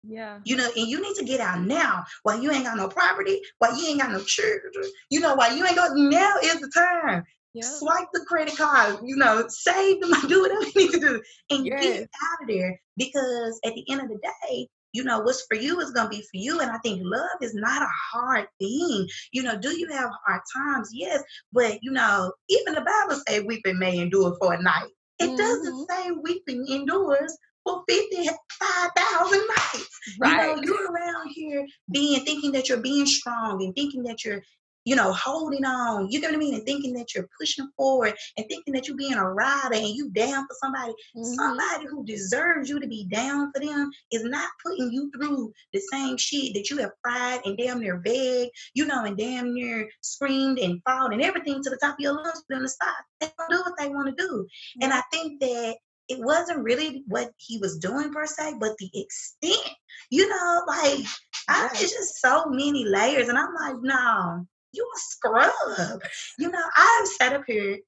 [0.04, 0.40] Yeah.
[0.44, 3.40] You know, and you need to get out now while you ain't got no property,
[3.58, 4.72] while you ain't got no children.
[5.10, 7.24] You know, while you ain't got now is the time.
[7.54, 7.64] Yeah.
[7.64, 11.66] Swipe the credit card, you know, save them, do whatever you need to do, and
[11.66, 11.82] yes.
[11.84, 12.80] get out of there.
[12.96, 16.16] Because at the end of the day, you know what's for you is going to
[16.16, 19.76] be for you and i think love is not a hard thing you know do
[19.76, 24.36] you have hard times yes but you know even the bible say weeping may endure
[24.40, 25.36] for a night it mm-hmm.
[25.36, 29.88] doesn't say weeping endures for 55,000 nights.
[30.20, 30.48] Right.
[30.48, 34.42] You know, you're around here being thinking that you're being strong and thinking that you're
[34.84, 38.14] you know, holding on, you know what I mean, and thinking that you're pushing forward
[38.36, 41.24] and thinking that you're being a rider and you down for somebody, mm-hmm.
[41.24, 45.80] somebody who deserves you to be down for them is not putting you through the
[45.92, 49.88] same shit that you have cried and damn near begged, you know, and damn near
[50.00, 53.04] screamed and fought and everything to the top of your lungs for them to stop.
[53.20, 54.32] They don't do what they want to do.
[54.32, 54.82] Mm-hmm.
[54.82, 55.76] And I think that
[56.08, 59.76] it wasn't really what he was doing per se, but the extent,
[60.10, 61.06] you know, like
[61.48, 63.28] I, it's just so many layers.
[63.28, 66.02] And I'm like, no, you a scrub.
[66.38, 67.78] You know, I've sat up here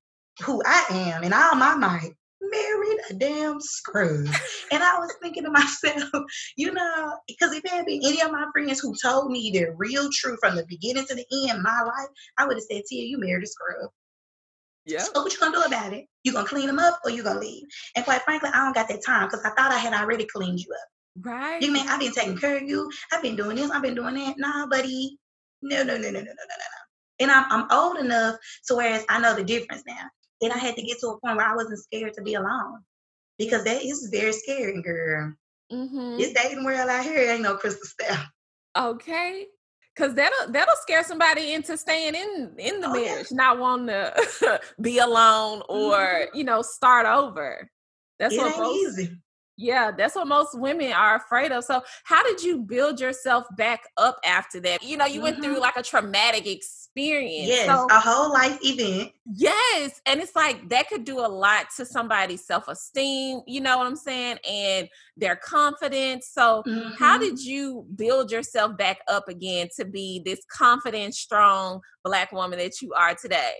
[0.44, 2.12] who I am and all my might
[2.50, 4.26] married a damn scrub.
[4.72, 6.10] and I was thinking to myself,
[6.56, 9.72] you know, because if there had been any of my friends who told me the
[9.76, 12.82] real truth from the beginning to the end of my life, I would have said,
[12.86, 13.90] Tia, you married a scrub.
[14.86, 14.98] Yeah.
[15.00, 16.04] So what you gonna do about it?
[16.24, 17.64] You gonna clean them up or you gonna leave?
[17.96, 20.60] And quite frankly, I don't got that time because I thought I had already cleaned
[20.60, 20.88] you up.
[21.24, 21.62] Right.
[21.62, 22.90] You mean I've been taking care of you?
[23.10, 23.70] I've been doing this.
[23.70, 24.34] I've been doing that.
[24.36, 25.16] Nah, buddy.
[25.62, 26.73] No, no, no, no, no, no, no, no.
[27.20, 30.08] And I'm, I'm old enough to whereas I know the difference now.
[30.42, 32.80] And I had to get to a point where I wasn't scared to be alone
[33.38, 35.34] because that is very scary, girl.
[35.72, 36.18] Mm-hmm.
[36.18, 38.26] This dating world out here ain't no crystal style.
[38.76, 39.46] Okay.
[39.96, 43.36] Cause that'll that'll scare somebody into staying in in the oh, marriage, yeah.
[43.36, 46.36] not wanting to be alone or mm-hmm.
[46.36, 47.70] you know start over.
[48.18, 49.16] That's it what most, easy.
[49.56, 51.64] Yeah, that's what most women are afraid of.
[51.64, 54.82] So, how did you build yourself back up after that?
[54.82, 55.22] You know, you mm-hmm.
[55.22, 55.62] went through mm-hmm.
[55.62, 57.48] like a traumatic experience.
[57.48, 59.12] Yes, so, a whole life event.
[59.32, 60.00] Yes.
[60.06, 63.86] And it's like that could do a lot to somebody's self esteem, you know what
[63.86, 64.38] I'm saying?
[64.48, 66.30] And their confidence.
[66.32, 66.94] So, mm-hmm.
[66.98, 72.58] how did you build yourself back up again to be this confident, strong Black woman
[72.58, 73.54] that you are today?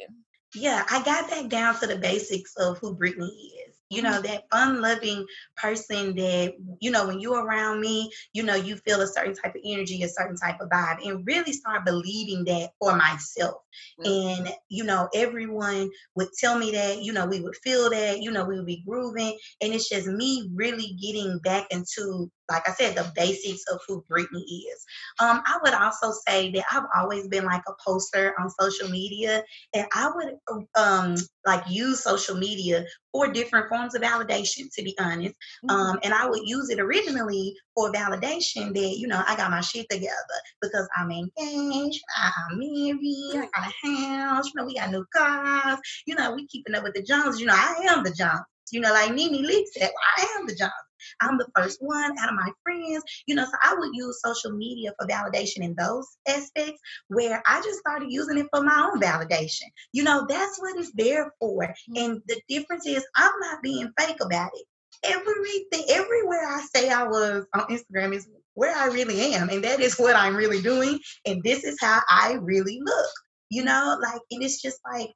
[0.57, 4.45] Yeah, I got back down to the basics of who Brittany is you know, that
[4.51, 5.25] fun loving
[5.57, 9.55] person that, you know, when you're around me, you know, you feel a certain type
[9.55, 13.57] of energy, a certain type of vibe, and really start believing that for myself.
[14.01, 14.43] Mm-hmm.
[14.47, 18.31] And, you know, everyone would tell me that, you know, we would feel that, you
[18.31, 19.39] know, we would be grooving.
[19.61, 24.05] And it's just me really getting back into like I said, the basics of who
[24.09, 24.85] Brittany is.
[25.21, 29.43] Um, I would also say that I've always been like a poster on social media,
[29.75, 34.95] and I would um, like use social media for different forms of validation, to be
[34.99, 35.37] honest.
[35.65, 35.71] Mm-hmm.
[35.71, 39.61] Um, and I would use it originally for validation that, you know, I got my
[39.61, 40.13] shit together
[40.61, 45.79] because I'm engaged, I'm married, I got a house, you know, we got new cars,
[46.07, 48.43] you know, we keeping up with the Joneses, you know, I am the Jones.
[48.73, 50.73] You know, like NeNe Leakes said, well, I am the Jones.
[51.21, 53.03] I'm the first one out of my friends.
[53.27, 57.61] You know, so I would use social media for validation in those aspects where I
[57.63, 59.69] just started using it for my own validation.
[59.93, 61.65] You know, that's what it's there for.
[61.65, 61.97] Mm-hmm.
[61.97, 64.67] And the difference is I'm not being fake about it.
[65.05, 69.51] Everything, everywhere I say I was on Instagram is where I really am.
[69.51, 70.99] And that is what I'm really doing.
[71.27, 73.11] And this is how I really look.
[73.51, 75.11] You know, like, and it's just like,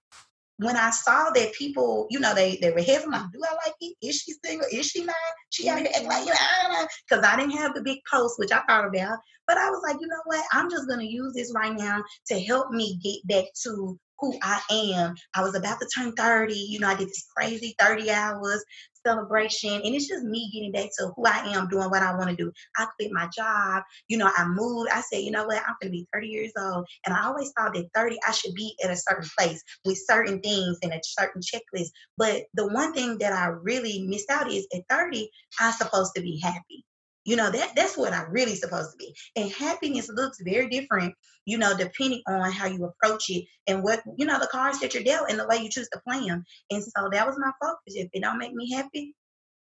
[0.59, 3.97] when I saw that people, you know, they they were hesitant, do I like it?
[4.03, 4.67] Is she single?
[4.73, 5.15] Is she not?
[5.51, 8.53] She out here acting like, you know, because I didn't have the big post, which
[8.53, 9.19] I thought about.
[9.47, 10.45] But I was like, you know what?
[10.53, 14.61] I'm just gonna use this right now to help me get back to who I
[14.71, 15.15] am.
[15.35, 16.55] I was about to turn 30.
[16.55, 18.65] You know, I did this crazy 30 hours
[19.07, 19.73] celebration.
[19.73, 22.37] And it's just me getting back to who I am, doing what I want to
[22.37, 22.53] do.
[22.77, 23.83] I quit my job.
[24.09, 24.91] You know, I moved.
[24.93, 25.59] I said, you know what?
[25.59, 26.87] I'm going to be 30 years old.
[27.07, 30.41] And I always thought that 30, I should be at a certain place with certain
[30.41, 31.89] things and a certain checklist.
[32.17, 36.23] But the one thing that I really missed out is at 30, I'm supposed to
[36.23, 36.85] be happy.
[37.29, 39.15] You know, that that's what I'm really supposed to be.
[39.37, 41.15] And happiness looks very different,
[41.45, 44.95] you know, depending on how you approach it and what, you know, the cards that
[44.95, 46.43] you're dealt and the way you choose to play them.
[46.71, 47.97] And so that was my focus.
[47.97, 49.15] If it don't make me happy,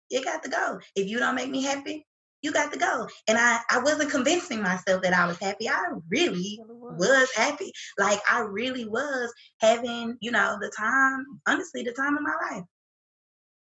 [0.09, 0.79] it got to go.
[0.95, 2.03] If you don't make me happy,
[2.41, 3.07] you got to go.
[3.27, 5.69] And I, I wasn't convincing myself that I was happy.
[5.69, 7.71] I really was happy.
[7.99, 12.63] Like I really was having, you know, the time, honestly, the time of my life.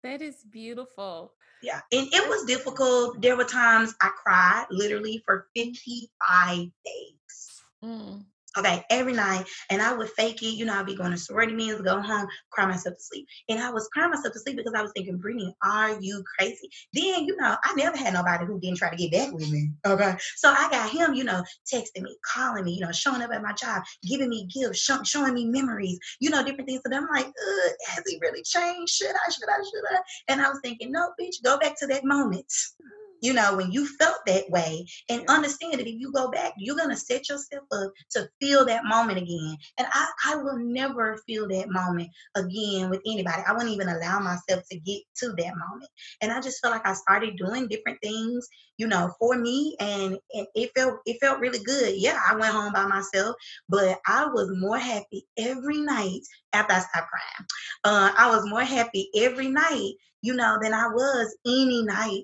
[0.05, 1.33] That is beautiful.
[1.63, 1.81] Yeah.
[1.91, 3.23] And it was difficult.
[3.23, 7.63] There were times I cried literally for 55 days.
[7.83, 8.23] Mm.
[8.57, 9.45] Okay, every night.
[9.69, 10.55] And I would fake it.
[10.55, 13.27] You know, I'd be going to sorority meetings, go home, cry myself to sleep.
[13.49, 16.69] And I was crying myself to sleep because I was thinking, Brittany, are you crazy?
[16.93, 19.71] Then, you know, I never had nobody who didn't try to get back with me.
[19.85, 20.15] Okay.
[20.37, 23.41] So I got him, you know, texting me, calling me, you know, showing up at
[23.41, 26.81] my job, giving me gifts, show, showing me memories, you know, different things.
[26.85, 27.31] So I'm like,
[27.87, 28.93] has he really changed?
[28.93, 29.99] Should I, should I, should I?
[30.29, 32.51] And I was thinking, no, bitch, go back to that moment
[33.21, 36.75] you know, when you felt that way and understand that if you go back, you're
[36.75, 39.57] going to set yourself up to feel that moment again.
[39.77, 43.41] And I, I will never feel that moment again with anybody.
[43.47, 45.89] I wouldn't even allow myself to get to that moment.
[46.21, 48.47] And I just felt like I started doing different things,
[48.77, 51.95] you know, for me and, and it felt it felt really good.
[51.95, 53.35] Yeah, I went home by myself,
[53.69, 56.21] but I was more happy every night
[56.53, 57.47] after I stopped crying.
[57.83, 62.23] Uh, I was more happy every night, you know, than I was any night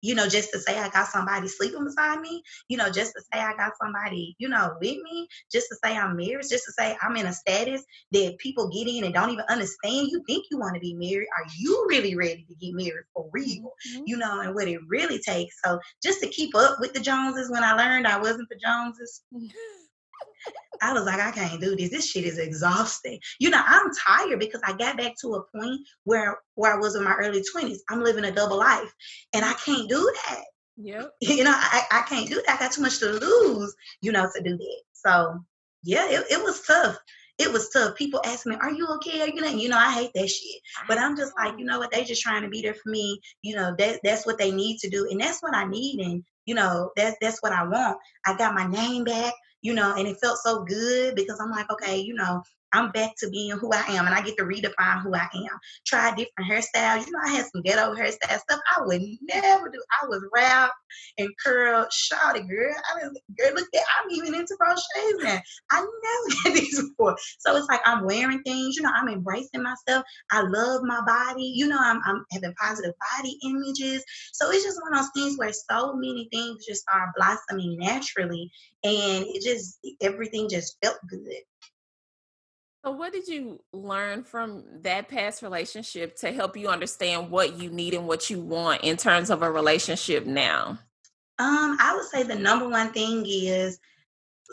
[0.00, 3.22] you know, just to say I got somebody sleeping beside me, you know, just to
[3.22, 6.72] say I got somebody, you know, with me, just to say I'm married, just to
[6.72, 10.08] say I'm in a status that people get in and don't even understand.
[10.08, 11.28] You think you want to be married.
[11.36, 13.72] Are you really ready to get married for real?
[13.90, 14.02] Mm-hmm.
[14.06, 15.56] You know, and what it really takes.
[15.64, 19.22] So just to keep up with the Joneses when I learned I wasn't the Joneses.
[20.82, 21.90] I was like, I can't do this.
[21.90, 23.18] This shit is exhausting.
[23.38, 26.94] You know, I'm tired because I got back to a point where where I was
[26.94, 27.78] in my early 20s.
[27.88, 28.92] I'm living a double life.
[29.32, 30.44] And I can't do that.
[30.76, 31.10] Yep.
[31.20, 32.56] You know, I, I can't do that.
[32.56, 34.82] I got too much to lose, you know, to do that.
[34.92, 35.40] So
[35.82, 36.98] yeah, it, it was tough.
[37.38, 37.96] It was tough.
[37.96, 39.20] People ask me, Are you okay?
[39.22, 40.60] Are you know, you know, I hate that shit.
[40.88, 43.20] But I'm just like, you know what, they just trying to be there for me.
[43.42, 45.08] You know, that that's what they need to do.
[45.10, 46.00] And that's what I need.
[46.00, 47.98] And, you know, that's that's what I want.
[48.26, 51.70] I got my name back you know, and it felt so good because I'm like,
[51.70, 52.42] okay, you know,
[52.72, 55.58] I'm back to being who I am and I get to redefine who I am.
[55.86, 57.06] Try different hairstyles.
[57.06, 59.82] You know, I had some ghetto hairstyle stuff I would never do.
[60.02, 60.74] I was wrapped
[61.18, 62.74] and curled, shawty girl.
[62.92, 65.40] I mean, girl, look at I'm even into crochets now.
[65.70, 67.16] I never did these before.
[67.38, 70.04] So it's like I'm wearing things, you know, I'm embracing myself.
[70.30, 71.52] I love my body.
[71.54, 74.04] You know, I'm, I'm having positive body images.
[74.32, 78.50] So it's just one of those things where so many things just are blossoming naturally.
[78.84, 81.42] And it just, everything just felt good.
[82.84, 87.70] So, what did you learn from that past relationship to help you understand what you
[87.70, 90.78] need and what you want in terms of a relationship now?
[91.40, 93.78] Um, I would say the number one thing is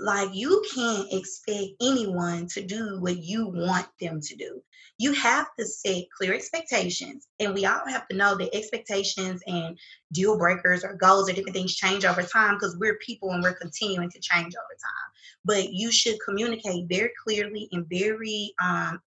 [0.02, 4.62] like you can't expect anyone to do what you want them to do
[4.98, 9.78] you have to set clear expectations and we all have to know that expectations and
[10.14, 13.54] deal breakers or goals or different things change over time because we're people and we're
[13.54, 15.12] continuing to change over time.
[15.43, 19.02] But you should communicate very clearly and very um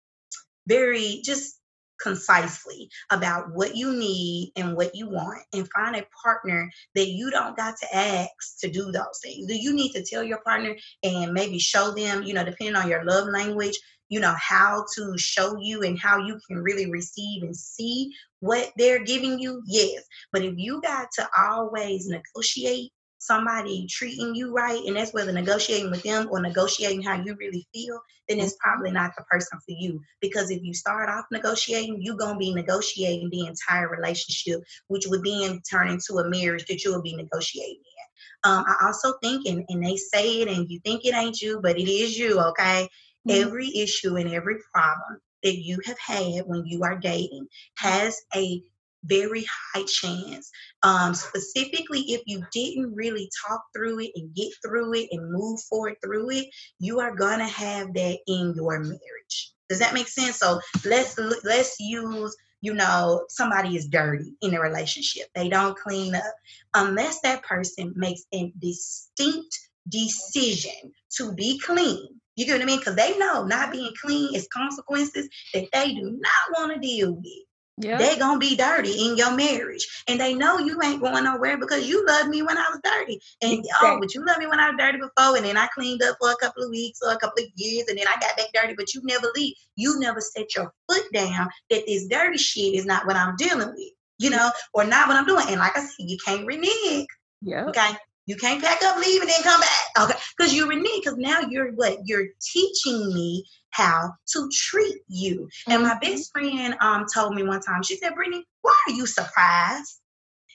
[0.66, 1.60] very just
[2.00, 7.30] concisely about what you need and what you want and find a partner that you
[7.30, 9.46] don't got to ask to do those things.
[9.46, 12.88] Do you need to tell your partner and maybe show them, you know, depending on
[12.88, 13.78] your love language,
[14.08, 18.70] you know, how to show you and how you can really receive and see what
[18.76, 19.62] they're giving you?
[19.66, 20.04] Yes.
[20.32, 22.92] But if you got to always negotiate
[23.26, 27.66] somebody treating you right, and that's whether negotiating with them or negotiating how you really
[27.74, 28.70] feel, then it's mm-hmm.
[28.70, 30.00] probably not the person for you.
[30.20, 35.24] Because if you start off negotiating, you're gonna be negotiating the entire relationship, which would
[35.24, 38.50] then turn into a marriage that you'll be negotiating in.
[38.50, 41.60] Um, I also think, and, and they say it, and you think it ain't you,
[41.60, 42.88] but it is you, okay?
[43.28, 43.42] Mm-hmm.
[43.42, 47.46] Every issue and every problem that you have had when you are dating
[47.76, 48.62] has a
[49.06, 50.50] very high chance.
[50.82, 55.60] Um, specifically, if you didn't really talk through it and get through it and move
[55.68, 56.46] forward through it,
[56.78, 59.52] you are gonna have that in your marriage.
[59.68, 60.38] Does that make sense?
[60.38, 65.26] So let's let's use you know somebody is dirty in a relationship.
[65.34, 66.34] They don't clean up
[66.74, 72.20] unless that person makes a distinct decision to be clean.
[72.36, 72.78] You get what I mean?
[72.78, 77.14] Because they know not being clean is consequences that they do not want to deal
[77.14, 77.45] with.
[77.78, 77.98] Yep.
[77.98, 79.86] They're gonna be dirty in your marriage.
[80.08, 83.20] And they know you ain't going nowhere because you loved me when I was dirty.
[83.42, 83.88] And oh, exactly.
[83.88, 86.16] oh, but you loved me when I was dirty before, and then I cleaned up
[86.18, 88.46] for a couple of weeks or a couple of years, and then I got back
[88.54, 89.54] dirty, but you never leave.
[89.76, 93.68] You never set your foot down that this dirty shit is not what I'm dealing
[93.68, 95.44] with, you know, or not what I'm doing.
[95.48, 97.06] And like I said, you can't renege.
[97.42, 97.66] Yeah.
[97.66, 97.90] Okay.
[98.26, 100.10] You can't pack up, leave, and then come back.
[100.10, 100.18] Okay.
[100.36, 101.98] Because you renege, because now you're what?
[102.04, 105.42] You're teaching me how to treat you.
[105.42, 105.72] Mm-hmm.
[105.72, 106.00] And my mm-hmm.
[106.00, 110.00] best friend um told me one time, she said, Brittany, why are you surprised?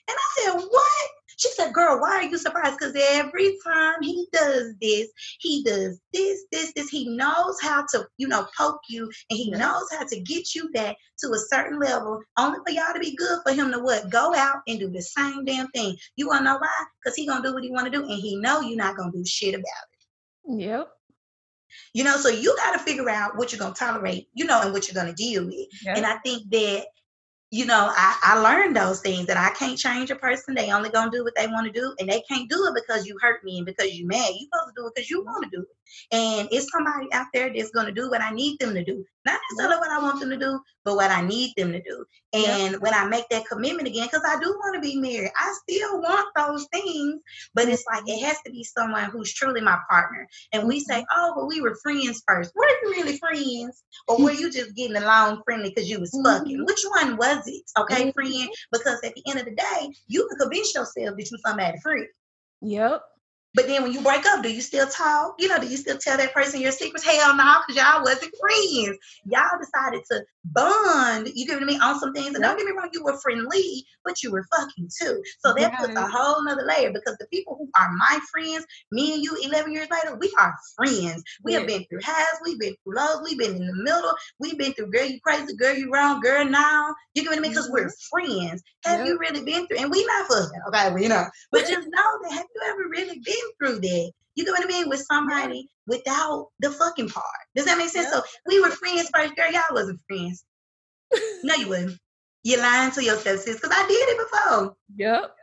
[0.08, 1.10] And I said, What?
[1.36, 2.78] She said, Girl, why are you surprised?
[2.78, 5.08] Because every time he does this,
[5.38, 6.88] he does this, this, this.
[6.88, 10.70] He knows how to, you know, poke you and he knows how to get you
[10.70, 14.10] back to a certain level, only for y'all to be good for him to what?
[14.10, 15.96] Go out and do the same damn thing.
[16.16, 16.84] You wanna know why?
[17.02, 19.24] Because he gonna do what he wanna do and he know you're not gonna do
[19.24, 20.60] shit about it.
[20.60, 20.88] Yep.
[21.94, 24.60] You know, so you got to figure out what you're going to tolerate, you know,
[24.60, 25.68] and what you're going to deal with.
[25.84, 25.96] Yep.
[25.96, 26.86] And I think that,
[27.52, 30.54] you know, I, I learned those things that I can't change a person.
[30.54, 31.94] They only to do what they want to do.
[32.00, 34.30] And they can't do it because you hurt me and because you mad.
[34.32, 35.81] You supposed to do it because you want to do it.
[36.10, 39.04] And it's somebody out there that's going to do what I need them to do.
[39.24, 42.04] Not necessarily what I want them to do, but what I need them to do.
[42.32, 42.80] And yep.
[42.80, 46.00] when I make that commitment again, because I do want to be married, I still
[46.00, 47.20] want those things,
[47.54, 50.26] but it's like it has to be someone who's truly my partner.
[50.52, 51.18] And we say, mm-hmm.
[51.18, 52.52] oh, but we were friends first.
[52.56, 53.84] Were you really friends?
[54.08, 56.56] Or were you just getting along friendly because you was fucking?
[56.56, 56.64] Mm-hmm.
[56.64, 57.62] Which one was it?
[57.78, 58.10] Okay, mm-hmm.
[58.10, 58.50] friend?
[58.72, 62.08] Because at the end of the day, you can convince yourself that you somebody free.
[62.62, 63.02] Yep.
[63.54, 65.34] But then when you break up, do you still talk?
[65.38, 67.04] You know, do you still tell that person your secrets?
[67.04, 68.98] Hell no, because y'all wasn't friends.
[69.24, 72.34] Y'all decided to bond, you get what I mean, on some things.
[72.34, 75.22] And don't get me wrong, you were friendly, but you were fucking too.
[75.38, 75.80] So that yes.
[75.80, 79.36] puts a whole nother layer because the people who are my friends, me and you
[79.44, 81.22] 11 years later, we are friends.
[81.44, 84.58] We have been through highs, we've been through lows, we've been in the middle, we've
[84.58, 86.94] been through girl, you crazy, girl, you wrong, girl, now.
[87.14, 87.52] You get what I mean?
[87.52, 87.84] Because mm-hmm.
[87.84, 88.62] we're friends.
[88.84, 91.26] Have you really been through, and we not fucking, okay, we know.
[91.52, 94.12] But just know that have you ever really been through that?
[94.34, 94.88] You know what I mean?
[94.88, 97.24] With somebody without the fucking part.
[97.54, 98.08] Does that make sense?
[98.12, 98.14] Yep.
[98.14, 99.52] So we were friends first, girl.
[99.52, 100.44] Y'all wasn't friends.
[101.44, 101.98] no, you wouldn't.
[102.44, 104.76] You're lying to yourself, sis, because I did it before.
[104.96, 105.34] Yep.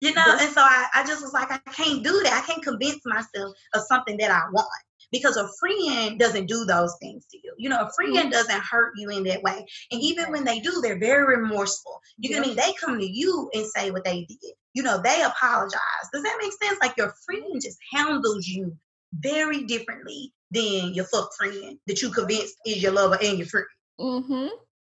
[0.00, 2.42] You know, and so I, I just was like, I can't do that.
[2.42, 4.66] I can't convince myself of something that I want
[5.12, 7.52] because a friend doesn't do those things to you.
[7.58, 9.66] You know, a friend doesn't hurt you in that way.
[9.90, 12.00] And even when they do, they're very remorseful.
[12.18, 12.36] You yep.
[12.36, 12.66] know what I mean?
[12.66, 14.54] They come to you and say what they did.
[14.74, 15.80] You know, they apologize.
[16.12, 16.78] Does that make sense?
[16.80, 18.76] Like your friend just handles you
[19.14, 23.66] very differently than your fuck friend that you convinced is your lover and your friend.
[24.00, 24.48] Mm-hmm.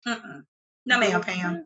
[0.08, 0.44] Mm-mm.
[0.86, 1.66] No, ma'am, Pam.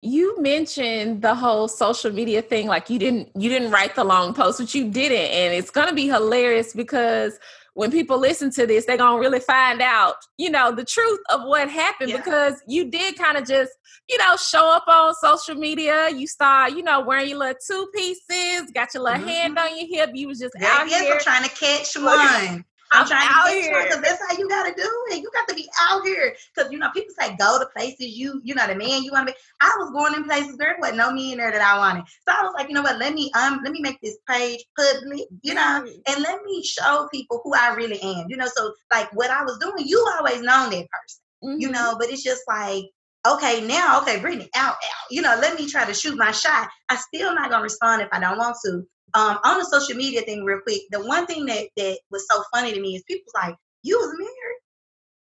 [0.00, 4.32] You mentioned the whole social media thing, like you didn't you didn't write the long
[4.32, 7.38] post, but you didn't, and it's gonna be hilarious because
[7.78, 11.42] when people listen to this, they're gonna really find out, you know, the truth of
[11.44, 12.16] what happened yeah.
[12.16, 13.70] because you did kind of just,
[14.08, 16.10] you know, show up on social media.
[16.10, 19.28] You start, you know, wearing your little two pieces, got your little mm-hmm.
[19.28, 20.10] hand on your hip.
[20.12, 22.64] You was just yeah, out here trying to catch one.
[22.92, 25.22] I'm, I'm trying to get here because that's how you gotta do it.
[25.22, 28.40] You got to be out here because you know people say go to places you
[28.44, 29.38] you know the man you want to be.
[29.60, 32.34] I was going in places there wasn't no me in there that I wanted, so
[32.34, 32.98] I was like, you know what?
[32.98, 37.08] Let me um let me make this page public, you know, and let me show
[37.12, 38.48] people who I really am, you know.
[38.54, 41.60] So like what I was doing, you always known that person, mm-hmm.
[41.60, 42.84] you know, but it's just like
[43.26, 45.10] okay, now, okay, Brittany, out, out.
[45.10, 46.68] You know, let me try to shoot my shot.
[46.88, 48.84] I still not gonna respond if I don't want to.
[49.14, 52.42] Um, on the social media thing, real quick, the one thing that that was so
[52.52, 54.58] funny to me is people's like, "You was married?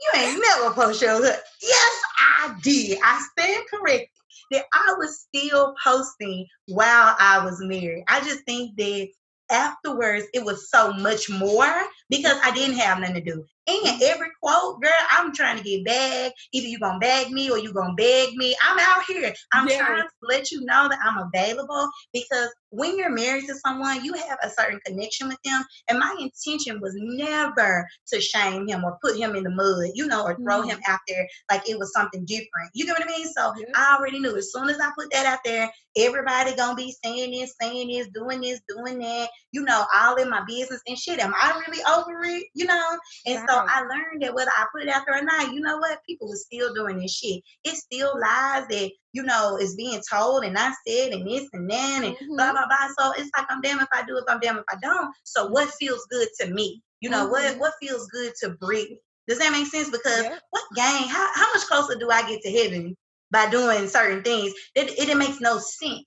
[0.00, 2.98] You ain't never post your hood." Yes, I did.
[3.02, 4.08] I stand corrected
[4.50, 8.04] that I was still posting while I was married.
[8.08, 9.08] I just think that
[9.50, 13.44] afterwards it was so much more because I didn't have nothing to do.
[13.68, 16.32] And every quote, girl, I'm trying to get back.
[16.52, 18.54] Either you're gonna bag me or you're gonna beg me.
[18.62, 19.34] I'm out here.
[19.52, 19.78] I'm yes.
[19.78, 24.12] trying to let you know that I'm available because when you're married to someone, you
[24.14, 25.64] have a certain connection with them.
[25.88, 30.06] And my intention was never to shame him or put him in the mud, you
[30.06, 32.70] know, or throw mm him out there like it was something different.
[32.74, 33.26] You get what I mean?
[33.26, 33.52] So.
[33.74, 37.30] I already knew as soon as I put that out there, everybody gonna be saying
[37.32, 41.20] this, saying this, doing this, doing that, you know, all in my business and shit.
[41.20, 42.44] Am I really over it?
[42.54, 42.98] You know?
[43.26, 45.78] And so I learned that whether I put it out there or not, you know
[45.78, 45.98] what?
[46.06, 47.42] People are still doing this shit.
[47.64, 51.70] It's still lies that you know, is being told and I said and this and
[51.70, 52.36] that and mm-hmm.
[52.36, 52.88] blah blah blah.
[52.98, 55.10] So it's like I'm damn if I do, if I'm damn if I don't.
[55.24, 56.82] So what feels good to me?
[57.00, 57.58] You know, mm-hmm.
[57.58, 59.00] what what feels good to Brittany?
[59.26, 59.88] Does that make sense?
[59.88, 60.38] Because yeah.
[60.50, 61.08] what gain?
[61.08, 62.94] How how much closer do I get to heaven
[63.30, 64.52] by doing certain things?
[64.74, 66.04] It, it, it makes no sense.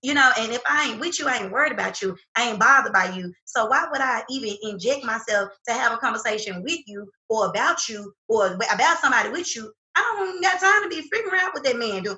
[0.00, 2.16] You know, and if I ain't with you, I ain't worried about you.
[2.36, 3.32] I ain't bothered by you.
[3.44, 7.88] So why would I even inject myself to have a conversation with you or about
[7.88, 9.72] you or about somebody with you?
[9.94, 12.16] I don't got time to be figuring out what that man do.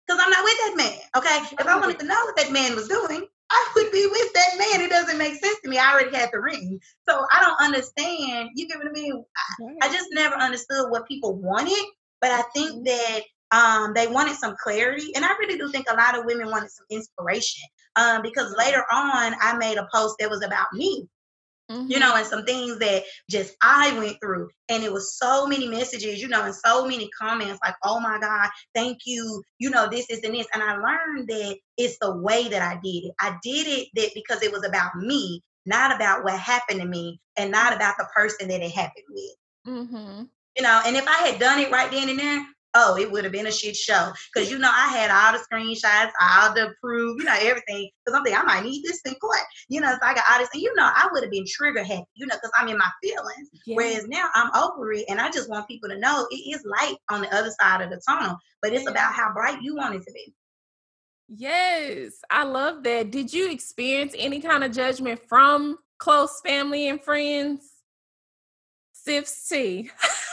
[0.09, 0.99] Because I'm not with that man.
[1.17, 1.55] Okay.
[1.61, 4.57] If I wanted to know what that man was doing, I would be with that
[4.59, 4.81] man.
[4.81, 5.79] It doesn't make sense to me.
[5.79, 6.81] I already had the ring.
[7.09, 8.51] So I don't understand.
[8.55, 9.23] You get what I mean?
[9.83, 11.85] I, I just never understood what people wanted.
[12.21, 12.85] But I think mm-hmm.
[12.85, 13.21] that
[13.51, 15.15] um, they wanted some clarity.
[15.15, 17.65] And I really do think a lot of women wanted some inspiration.
[17.97, 21.09] Um, because later on, I made a post that was about me.
[21.71, 21.91] Mm-hmm.
[21.91, 24.49] You know, and some things that just I went through.
[24.71, 28.19] And it was so many messages, you know, and so many comments like, oh my
[28.19, 30.47] God, thank you, you know, this, this, and this.
[30.55, 33.13] And I learned that it's the way that I did it.
[33.21, 37.21] I did it that because it was about me, not about what happened to me,
[37.37, 39.35] and not about the person that it happened with.
[39.67, 40.23] Mm-hmm.
[40.57, 42.47] You know, and if I had done it right then and there,
[42.79, 44.13] oh, it would have been a shit show.
[44.33, 47.91] Because you know, I had all the screenshots, all the proof, you know, everything.
[48.05, 49.41] Because I'm thinking I might need this in court.
[49.69, 51.83] You know, so I got all this, and you know, I would have been trigger
[51.83, 53.49] happy, you know, because I'm in my feelings.
[53.67, 53.77] Yeah.
[53.77, 56.97] Whereas now I'm over it, and I just want people to know it is light
[57.11, 58.91] on the other side of the tunnel, but it's yeah.
[58.91, 60.35] about how bright you want it to be.
[61.29, 63.11] Yes, I love that.
[63.11, 67.69] Did you experience any kind of judgment from close family and friends?
[68.93, 69.91] Sifs T.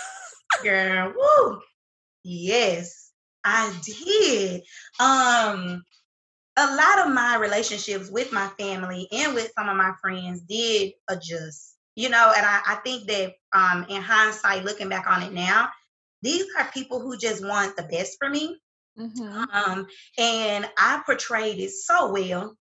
[0.64, 1.60] Girl, woo.
[2.28, 3.12] Yes,
[3.44, 4.64] I did.
[5.00, 5.84] Um,
[6.58, 10.94] a lot of my relationships with my family and with some of my friends did
[11.08, 15.34] adjust, you know, and I, I think that um, in hindsight, looking back on it
[15.34, 15.70] now,
[16.24, 18.60] these are people who just want the best for me.
[18.98, 19.44] Mm-hmm.
[19.54, 19.86] Um,
[20.18, 22.58] and I portrayed it so well,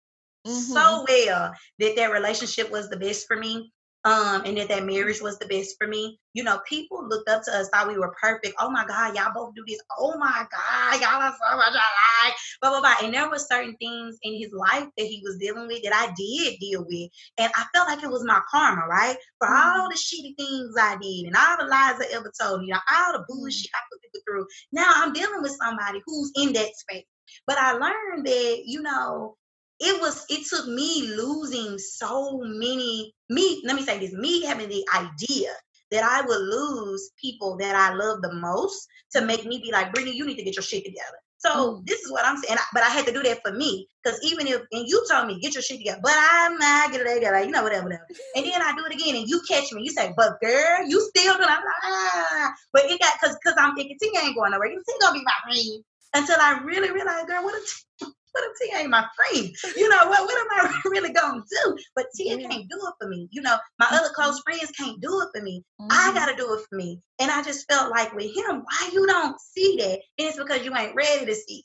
[0.45, 0.51] mm-hmm.
[0.51, 3.72] so well that their relationship was the best for me
[4.06, 6.20] um, and that that marriage was the best for me.
[6.34, 8.56] You know, people looked up to us, thought we were perfect.
[8.60, 9.80] Oh my God, y'all both do this.
[9.97, 12.36] Oh my God, y'all are so much alike.
[12.62, 12.95] Blah blah blah.
[13.01, 16.14] And there were certain things in his life that he was dealing with that I
[16.18, 19.80] did deal with, and I felt like it was my karma, right, for mm-hmm.
[19.80, 22.80] all the shitty things I did and all the lies I ever told you, know,
[22.91, 23.39] all the mm-hmm.
[23.39, 24.47] bullshit I put people through.
[24.72, 27.06] Now I'm dealing with somebody who's in that space.
[27.47, 29.38] But I learned that, you know,
[29.84, 34.70] it was it took me losing so many me let me say this me having
[34.70, 35.50] the idea
[35.92, 39.94] that I would lose people that I love the most to make me be like
[39.94, 41.20] Brittany you need to get your shit together.
[41.38, 41.86] So mm.
[41.86, 44.48] this is what I'm saying but I had to do that for me because even
[44.48, 47.44] if and you told me get your shit together but I'm not get it together
[47.44, 48.08] you know whatever whatever.
[48.36, 51.02] And then I do it again and you catch me you say but girl you
[51.02, 52.54] still doing I'm like ah.
[52.72, 55.26] But it got because because I'm thinking T ain't going nowhere you T gonna be
[55.26, 55.84] my friend
[56.16, 59.50] until I really realized girl what a what if Tia ain't my friend?
[59.78, 61.78] You know, what, what am I really going to do?
[61.96, 62.48] But Tia yeah.
[62.48, 63.28] can't do it for me.
[63.32, 63.96] You know, my mm-hmm.
[63.96, 65.64] other close friends can't do it for me.
[65.80, 65.92] Mm-hmm.
[65.92, 67.00] I got to do it for me.
[67.20, 70.00] And I just felt like with him, why you don't see that?
[70.20, 71.64] And it's because you ain't ready to see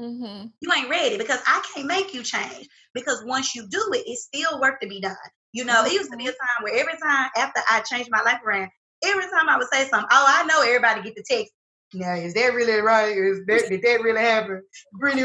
[0.00, 0.46] Mm-hmm.
[0.60, 2.68] You ain't ready because I can't make you change.
[2.94, 5.16] Because once you do it, it's still work to be done.
[5.52, 6.36] You know, it used to be a mm-hmm.
[6.36, 8.70] time where every time after I changed my life around,
[9.04, 11.52] every time I would say something, oh, I know everybody get the text
[11.94, 13.16] now is that really right?
[13.16, 14.62] Is that did that really happen?
[14.94, 15.22] Brittany,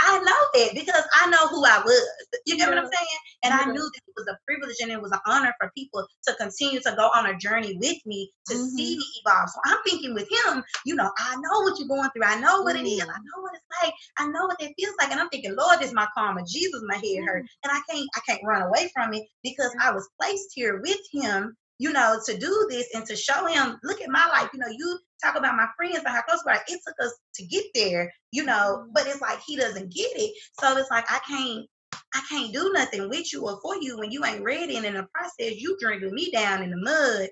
[0.00, 2.08] I know that because I know who I was.
[2.46, 2.74] You get yeah.
[2.74, 3.18] what I'm saying?
[3.44, 3.60] And yeah.
[3.62, 6.34] I knew that it was a privilege and it was an honor for people to
[6.34, 8.64] continue to go on a journey with me to mm-hmm.
[8.64, 9.48] see me evolve.
[9.50, 12.24] So I'm thinking with him, you know, I know what you're going through.
[12.24, 12.86] I know what mm-hmm.
[12.86, 13.02] it is.
[13.02, 13.12] I mm-hmm.
[13.12, 13.94] know what it's like.
[14.18, 15.10] I know what that feels like.
[15.10, 16.42] And I'm thinking, Lord, this is my karma.
[16.46, 17.42] Jesus, my head hurt.
[17.42, 17.70] Mm-hmm.
[17.70, 21.00] And I can't, I can't run away from it because I was placed here with
[21.12, 24.48] him you know, to do this and to show him, look at my life.
[24.52, 26.60] You know, you talk about my friends and how close we are.
[26.68, 28.90] It took us to get there, you know, mm-hmm.
[28.94, 30.34] but it's like he doesn't get it.
[30.60, 31.66] So it's like I can't
[32.14, 34.76] I can't do nothing with you or for you when you ain't ready.
[34.76, 37.28] And in the process, you drinking me down in the mud.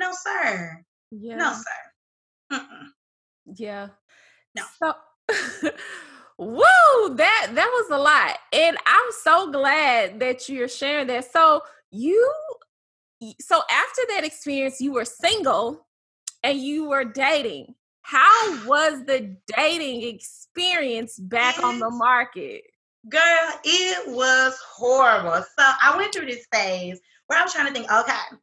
[0.00, 0.82] No, sir.
[1.12, 1.36] Yeah.
[1.36, 2.58] No, sir.
[2.58, 2.86] Mm-mm.
[3.56, 3.88] Yeah.
[4.56, 4.64] No.
[4.82, 4.94] So
[6.36, 8.38] Woo, that that was a lot.
[8.52, 11.30] And I'm so glad that you're sharing that.
[11.32, 12.34] So you
[13.40, 15.86] so after that experience, you were single
[16.42, 17.74] and you were dating.
[18.02, 22.64] How was the dating experience back on the market?
[23.08, 25.42] Girl, it was horrible.
[25.58, 28.36] So I went through this phase where I was trying to think, okay,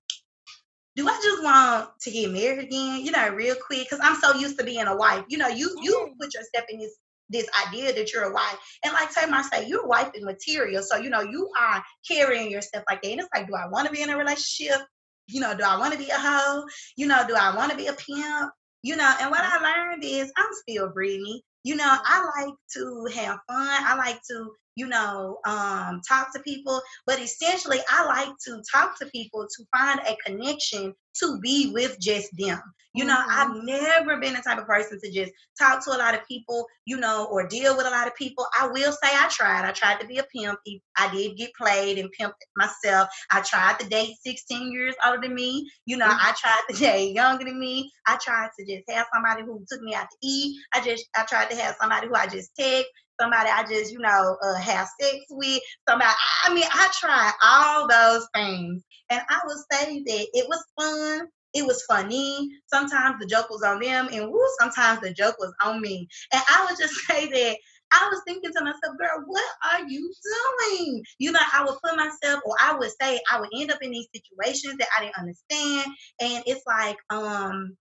[0.96, 3.06] do I just want to get married again?
[3.06, 5.24] You know, real quick, because I'm so used to being a wife.
[5.30, 6.98] You know, you you put yourself in this
[7.32, 8.58] this idea that you're a wife.
[8.84, 10.84] And like Tamar say, you're wife in material.
[10.84, 13.12] So, you know, you are carrying yourself like that.
[13.12, 14.82] And it's like, do I want to be in a relationship?
[15.28, 16.66] You know, do I want to be a hoe?
[16.98, 18.52] You know, do I want to be a pimp?
[18.84, 21.44] You know, and what I learned is I'm still Brittany.
[21.64, 23.84] You know, I like to have fun.
[23.86, 26.82] I like to you know, um, talk to people.
[27.06, 32.00] But essentially, I like to talk to people to find a connection to be with
[32.00, 32.62] just them.
[32.94, 33.30] You know, mm-hmm.
[33.32, 36.66] I've never been the type of person to just talk to a lot of people,
[36.86, 38.46] you know, or deal with a lot of people.
[38.60, 39.66] I will say I tried.
[39.66, 40.60] I tried to be a pimp.
[40.98, 43.08] I did get played and pimped myself.
[43.32, 45.70] I tried to date 16 years older than me.
[45.86, 46.28] You know, mm-hmm.
[46.28, 47.90] I tried to date younger than me.
[48.08, 50.58] I tried to just have somebody who took me out to eat.
[50.74, 52.90] I just I tried to have somebody who I just text
[53.22, 56.12] somebody I just, you know, uh, have sex with, somebody.
[56.46, 58.84] I mean, I tried all those things.
[59.10, 61.28] And I would say that it was fun.
[61.54, 62.50] It was funny.
[62.68, 66.08] Sometimes the joke was on them, and woo, sometimes the joke was on me.
[66.34, 67.58] And I would just say that
[67.94, 71.04] I was thinking to myself, girl, what are you doing?
[71.20, 73.92] You know, I would put myself, or I would say, I would end up in
[73.92, 75.94] these situations that I didn't understand.
[76.22, 77.76] And it's like, um,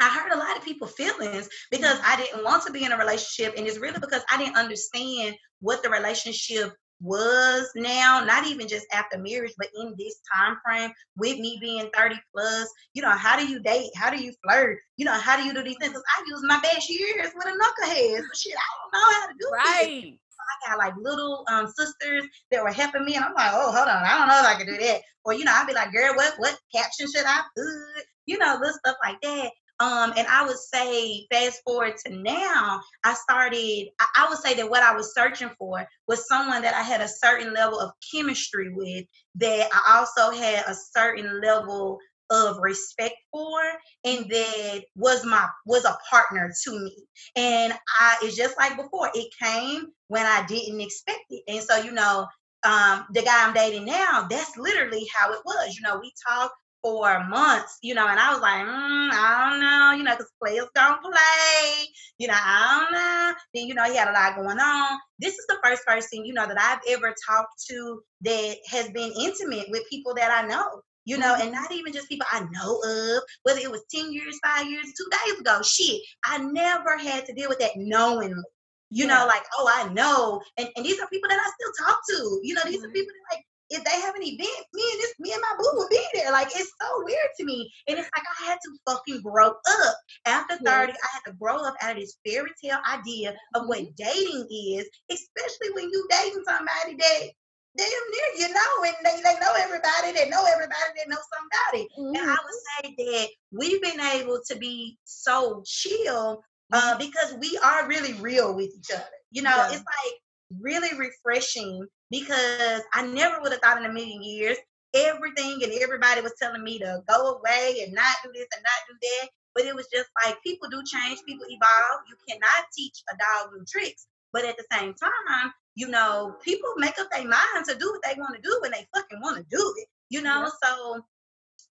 [0.00, 2.98] I hurt a lot of people' feelings because I didn't want to be in a
[2.98, 3.54] relationship.
[3.56, 8.86] And it's really because I didn't understand what the relationship was now, not even just
[8.92, 12.68] after marriage, but in this time frame with me being 30 plus.
[12.94, 13.90] You know, how do you date?
[13.94, 14.78] How do you flirt?
[14.96, 15.92] You know, how do you do these things?
[15.92, 18.18] Because I used my best years with a knucklehead.
[18.18, 20.02] So shit, I don't know how to do right.
[20.02, 20.18] This.
[20.44, 23.88] I got like little um, sisters that were helping me, and I'm like, oh, hold
[23.88, 25.00] on, I don't know if I can do that.
[25.24, 28.04] Or you know, I'd be like, girl, what what caption should I put?
[28.26, 29.50] You know, little stuff like that.
[29.80, 34.70] Um, and I would say, fast forward to now, I started, I, would say that
[34.70, 38.72] what I was searching for was someone that I had a certain level of chemistry
[38.72, 39.04] with,
[39.36, 41.98] that I also had a certain level
[42.30, 43.60] of respect for
[44.04, 46.96] and that was my was a partner to me.
[47.36, 51.42] And i it's just like before it came when i didn't expect it.
[51.48, 52.26] And so you know
[52.64, 55.76] um, the guy i'm dating now that's literally how it was.
[55.76, 56.50] You know we talk
[56.84, 60.30] for months, you know, and I was like, mm, I don't know, you know, because
[60.38, 63.34] players don't play, you know, I don't know.
[63.54, 64.98] Then, you know, he had a lot going on.
[65.18, 69.12] This is the first person, you know, that I've ever talked to that has been
[69.18, 72.78] intimate with people that I know, you know, and not even just people I know
[72.84, 75.62] of, whether it was 10 years, five years, two days ago.
[75.62, 78.44] Shit, I never had to deal with that knowingly.
[78.90, 79.20] You yeah.
[79.20, 80.42] know, like, oh, I know.
[80.58, 82.40] And, and these are people that I still talk to.
[82.42, 82.90] You know, these mm-hmm.
[82.90, 85.56] are people that like if they have an event, me and this, me and my
[85.58, 86.30] boo will be there.
[86.30, 87.72] Like it's so weird to me.
[87.88, 89.96] And it's like I had to fucking grow up.
[90.26, 90.98] After 30, yes.
[91.02, 93.94] I had to grow up out of this fairy tale idea of what mm-hmm.
[93.96, 97.30] dating is, especially when you dating somebody that
[97.76, 101.88] damn near you know, and they, they know everybody, they know everybody, they know somebody.
[101.98, 102.16] Mm-hmm.
[102.16, 106.42] And I would say that we've been able to be so chill
[106.72, 106.98] uh, mm-hmm.
[106.98, 109.04] because we are really real with each other.
[109.30, 109.66] You know, yeah.
[109.66, 110.14] it's like
[110.60, 114.56] really refreshing because I never would have thought in a million years
[114.94, 118.86] everything and everybody was telling me to go away and not do this and not
[118.88, 119.28] do that.
[119.54, 122.00] But it was just like people do change, people evolve.
[122.08, 124.06] You cannot teach a dog new tricks.
[124.32, 128.02] But at the same time, you know, people make up their mind to do what
[128.04, 129.88] they want to do when they fucking want to do it.
[130.10, 130.50] You know, yeah.
[130.62, 131.04] so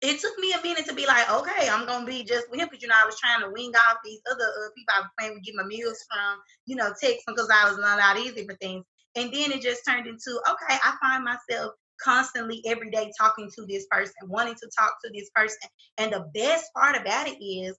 [0.01, 2.67] it took me a minute to be like, okay, I'm gonna be just with him
[2.69, 5.09] because you know I was trying to wing off these other uh, people I was
[5.17, 8.45] playing with, get my meals from, you know, text because I was not out easy
[8.45, 8.85] for things.
[9.17, 13.65] And then it just turned into, okay, I find myself constantly every day talking to
[13.65, 15.57] this person, wanting to talk to this person.
[15.97, 17.75] And the best part about it is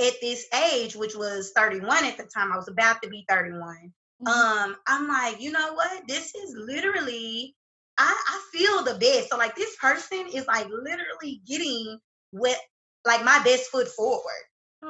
[0.00, 3.92] at this age, which was 31 at the time, I was about to be 31.
[4.22, 4.26] Mm-hmm.
[4.26, 6.06] Um, I'm like, you know what?
[6.06, 7.54] This is literally,
[7.98, 9.30] I, I feel the best.
[9.30, 11.98] So like this person is like literally getting
[12.32, 12.58] what
[13.06, 14.22] like my best foot forward.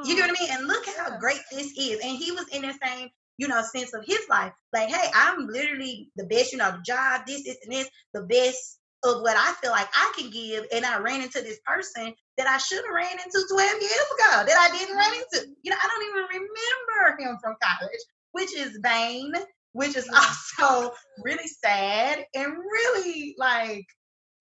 [0.05, 0.51] You get what I mean?
[0.53, 2.01] And look how great this is.
[2.01, 3.09] And he was in the same,
[3.39, 4.53] you know, sense of his life.
[4.73, 8.23] Like, hey, I'm literally the best, you know, the job, this, this, and this, the
[8.23, 10.65] best of what I feel like I can give.
[10.73, 14.45] And I ran into this person that I should have ran into 12 years ago
[14.47, 15.55] that I didn't run into.
[15.63, 18.01] You know, I don't even remember him from college,
[18.33, 19.33] which is vain,
[19.73, 23.85] which is also really sad and really like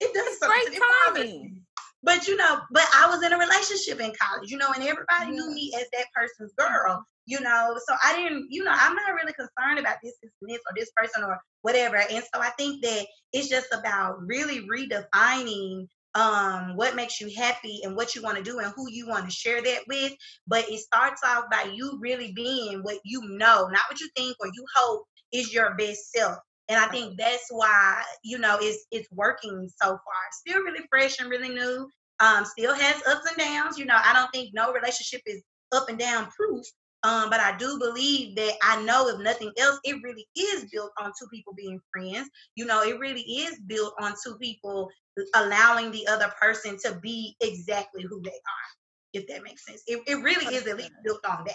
[0.00, 0.48] it does.
[0.48, 0.80] Great
[1.14, 1.62] timing.
[2.02, 5.32] But you know, but I was in a relationship in college, you know, and everybody
[5.32, 7.78] knew me as that person's girl, you know.
[7.88, 10.90] So I didn't, you know, I'm not really concerned about this, this, this, or this
[10.96, 11.96] person or whatever.
[11.96, 17.80] And so I think that it's just about really redefining um, what makes you happy
[17.84, 20.14] and what you want to do and who you want to share that with.
[20.46, 24.36] But it starts off by you really being what you know, not what you think
[24.40, 26.38] or you hope is your best self.
[26.68, 29.98] And I think that's why, you know, it's it's working so far.
[30.32, 31.88] Still really fresh and really new.
[32.18, 33.78] Um, still has ups and downs.
[33.78, 36.64] You know, I don't think no relationship is up and down proof.
[37.06, 40.90] Um, but I do believe that I know if nothing else, it really is built
[40.98, 42.28] on two people being friends.
[42.56, 44.90] You know, it really is built on two people
[45.36, 48.68] allowing the other person to be exactly who they are,
[49.12, 49.84] if that makes sense.
[49.86, 51.54] It, it really is at least built on that.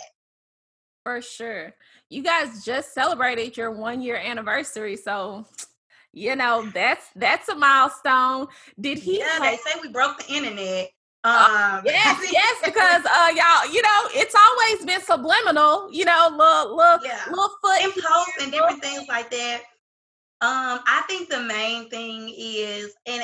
[1.03, 1.73] For sure.
[2.07, 4.95] You guys just celebrated your one year anniversary.
[4.95, 5.45] So
[6.13, 8.45] you know that's that's a milestone
[8.77, 10.89] did he yeah they say we broke the internet
[11.23, 16.75] um, yes, yes, because uh, y'all, you know, it's always been subliminal, you know, little,
[16.75, 17.19] little, yeah.
[17.29, 19.61] little foot and posts and different things like that.
[20.41, 23.23] Um, I think the main thing is, and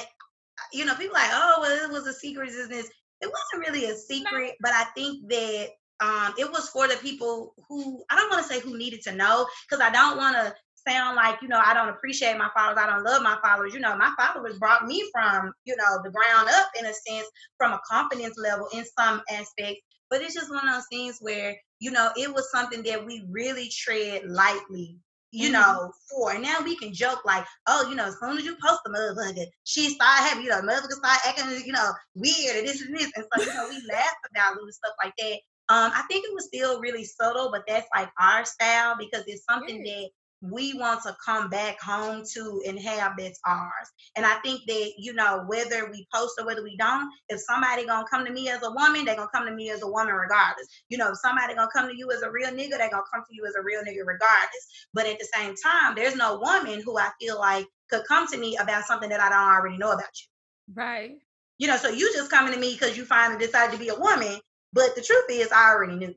[0.72, 2.88] you know, people like, oh, well, it was a secret business.
[3.22, 4.56] It wasn't really a secret, no.
[4.62, 5.70] but I think that
[6.00, 9.16] um, it was for the people who I don't want to say who needed to
[9.16, 10.54] know because I don't want to
[10.88, 13.74] sound like you know I don't appreciate my followers, I don't love my followers.
[13.74, 17.28] You know, my followers brought me from you know the ground up in a sense,
[17.58, 19.82] from a confidence level in some aspects.
[20.10, 23.26] But it's just one of those things where you know it was something that we
[23.30, 24.98] really tread lightly
[25.32, 25.54] you mm-hmm.
[25.54, 26.32] know, for.
[26.32, 28.92] And now we can joke like, oh, you know, as soon as you post the
[28.92, 32.96] motherfucker, she start having, you know, motherfucker start acting, you know, weird and this and
[32.96, 33.12] this.
[33.16, 35.40] And so, you know, we laugh about little stuff like that.
[35.70, 39.44] Um, I think it was still really subtle, but that's like our style because it's
[39.44, 39.94] something yeah.
[39.94, 40.10] that
[40.42, 43.90] we want to come back home to and have that's ours.
[44.16, 47.86] And I think that, you know, whether we post or whether we don't, if somebody
[47.86, 50.14] gonna come to me as a woman, they're gonna come to me as a woman
[50.14, 50.68] regardless.
[50.90, 53.24] You know, if somebody gonna come to you as a real nigga, they're gonna come
[53.28, 54.88] to you as a real nigga regardless.
[54.94, 58.38] But at the same time, there's no woman who I feel like could come to
[58.38, 60.74] me about something that I don't already know about you.
[60.76, 61.16] Right.
[61.58, 64.00] You know, so you just coming to me because you finally decided to be a
[64.00, 64.40] woman
[64.74, 66.14] but the truth is, I already knew.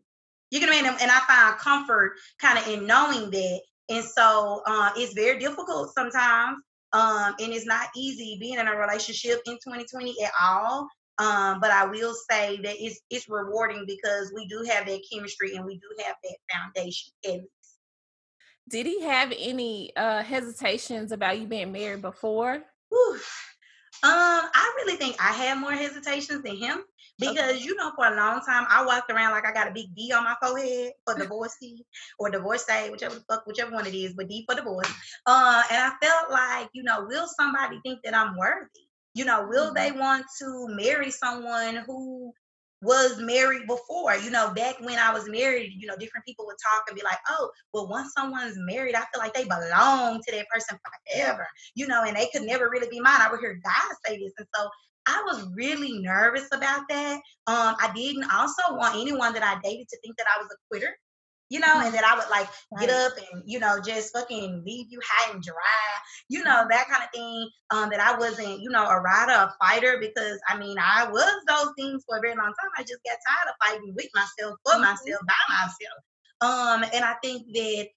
[0.51, 0.99] You get what I mean?
[1.01, 3.61] And I find comfort kind of in knowing that.
[3.91, 6.59] And so uh, it's very difficult sometimes.
[6.93, 10.89] Um, and it's not easy being in a relationship in 2020 at all.
[11.19, 15.55] Um, but I will say that it's it's rewarding because we do have that chemistry
[15.55, 17.41] and we do have that foundation at.
[18.69, 22.63] Did he have any uh, hesitations about you being married before?
[22.89, 23.15] Whew.
[23.15, 23.21] Um,
[24.03, 26.85] I really think I had more hesitations than him
[27.21, 27.63] because okay.
[27.63, 30.13] you know, for a long time I walked around like I got a big D
[30.13, 31.85] on my forehead for divorcee
[32.19, 34.91] or divorcee, whichever fuck, whichever one it is, but D for divorce.
[35.27, 38.89] Uh, and I felt like, you know, will somebody think that I'm worthy?
[39.15, 39.75] You know, will mm-hmm.
[39.75, 42.33] they want to marry someone who
[42.83, 44.15] was married before.
[44.17, 47.03] You know, back when I was married, you know, different people would talk and be
[47.03, 50.79] like, oh, well, once someone's married, I feel like they belong to that person
[51.13, 53.21] forever, you know, and they could never really be mine.
[53.21, 54.33] I would hear guys say this.
[54.39, 54.69] And so
[55.07, 57.17] I was really nervous about that.
[57.47, 60.59] Um, I didn't also want anyone that I dated to think that I was a
[60.71, 60.95] quitter
[61.51, 62.87] you know, and that I would like right.
[62.87, 65.55] get up and, you know, just fucking leave you high and dry,
[66.29, 67.51] you know, that kind of thing.
[67.73, 71.33] Um, that I wasn't, you know, a rider, a fighter, because I mean, I was
[71.49, 72.71] those things for a very long time.
[72.79, 74.83] I just got tired of fighting with myself, for mm-hmm.
[74.83, 76.01] myself, by myself.
[76.43, 77.89] Um, and I think that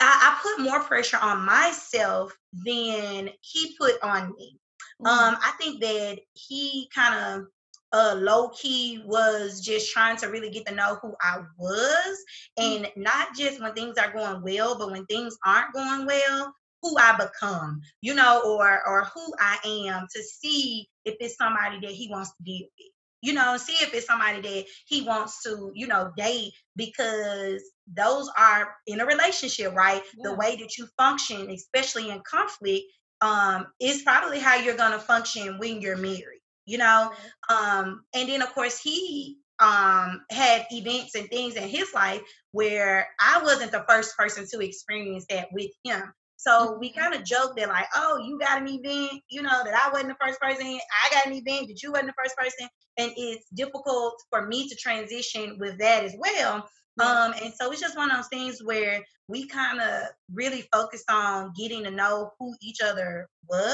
[0.00, 2.32] I, I put more pressure on myself
[2.64, 4.58] than he put on me.
[5.02, 5.06] Mm-hmm.
[5.06, 7.46] Um, I think that he kind of
[7.92, 12.18] uh, low key was just trying to really get to know who I was,
[12.58, 12.76] mm.
[12.76, 16.96] and not just when things are going well, but when things aren't going well, who
[16.98, 21.90] I become, you know, or or who I am to see if it's somebody that
[21.90, 22.90] he wants to deal with.
[23.22, 27.62] You know, see if it's somebody that he wants to, you know, date because
[27.96, 30.02] those are in a relationship, right?
[30.18, 30.30] Yeah.
[30.30, 32.84] The way that you function, especially in conflict,
[33.24, 37.10] um, is probably how you're gonna function when you're married you know
[37.50, 42.20] um and then of course he um had events and things in his life
[42.52, 46.12] where I wasn't the first person to experience that with him.
[46.36, 47.00] So we mm-hmm.
[47.00, 50.10] kind of joked that like, oh, you got an event, you know, that I wasn't
[50.10, 50.66] the first person.
[50.66, 52.68] I got an event that you wasn't the first person,
[52.98, 56.68] and it's difficult for me to transition with that as well.
[57.00, 61.10] Um, and so it's just one of those things where we kind of really focused
[61.10, 63.68] on getting to know who each other was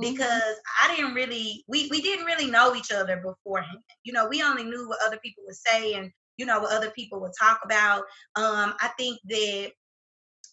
[0.00, 0.12] mm-hmm.
[0.12, 0.92] because mm-hmm.
[0.92, 3.78] I didn't really we we didn't really know each other beforehand.
[4.04, 6.90] You know, we only knew what other people would say and you know what other
[6.90, 8.02] people would talk about.
[8.36, 9.72] Um, I think that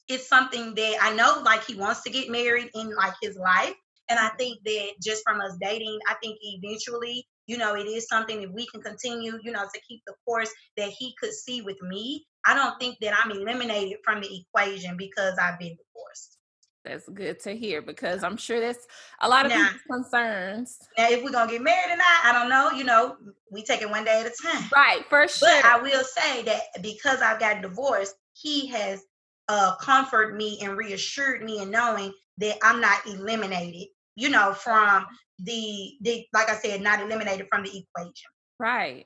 [0.08, 3.76] it's something that I know like he wants to get married in like his life.
[4.10, 8.08] And I think that just from us dating, I think eventually, you know, it is
[8.08, 11.64] something that we can continue, you know, to keep the course that he could see
[11.64, 12.24] with me.
[12.46, 16.38] I don't think that I'm eliminated from the equation because I've been divorced.
[16.86, 18.86] That's good to hear because I'm sure that's
[19.22, 20.78] a lot of now, people's concerns.
[20.96, 22.70] Now, if we're gonna get married or not, I don't know.
[22.70, 23.18] You know,
[23.52, 24.70] we take it one day at a time.
[24.74, 25.50] Right, for sure.
[25.50, 29.02] But I will say that because I've got divorced, he has
[29.48, 35.08] uh, comfort me and reassured me in knowing that I'm not eliminated, you know, from
[35.44, 38.30] the the like I said, not eliminated from the equation.
[38.60, 39.06] Right.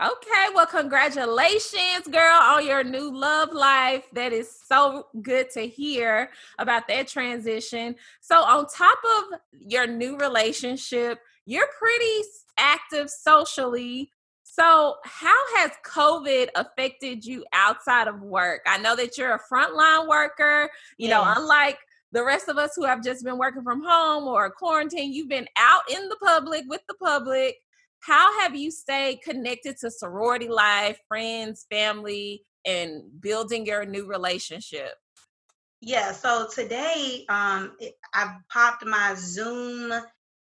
[0.00, 4.02] Okay, well, congratulations, girl, on your new love life.
[4.12, 7.94] That is so good to hear about that transition.
[8.20, 14.10] So, on top of your new relationship, you're pretty active socially.
[14.42, 18.62] So, how has COVID affected you outside of work?
[18.66, 21.10] I know that you're a frontline worker, you yes.
[21.10, 21.78] know, unlike
[22.14, 25.48] the rest of us who have just been working from home or quarantine, you've been
[25.58, 27.56] out in the public with the public.
[28.00, 34.92] How have you stayed connected to sorority life, friends, family, and building your new relationship?
[35.80, 37.76] Yeah, so today um,
[38.14, 39.92] I popped my Zoom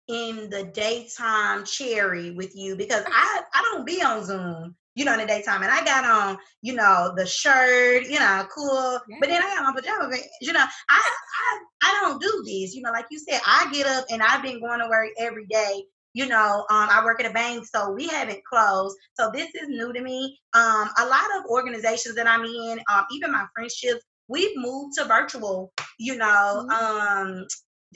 [0.08, 5.14] in the daytime cherry with you because I, I don't be on Zoom, you know,
[5.14, 5.62] in the daytime.
[5.62, 9.00] And I got on, you know, the shirt, you know, cool.
[9.08, 9.16] Yeah.
[9.20, 10.20] But then I got on pajamas.
[10.40, 12.74] You know, I, I I don't do this.
[12.74, 15.46] You know, like you said, I get up and I've been going to work every
[15.46, 15.84] day.
[16.14, 18.94] You know, um, I work at a bank, so we haven't closed.
[19.14, 20.38] So this is new to me.
[20.52, 25.04] Um, a lot of organizations that I'm in, um, even my friendships, we've moved to
[25.06, 26.70] virtual you know mm-hmm.
[26.70, 27.46] um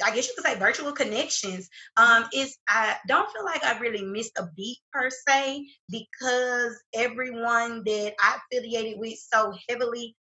[0.05, 1.69] I guess you could say virtual connections.
[1.97, 7.83] Um, is I don't feel like I've really missed a beat per se because everyone
[7.85, 10.17] that I affiliated with so heavily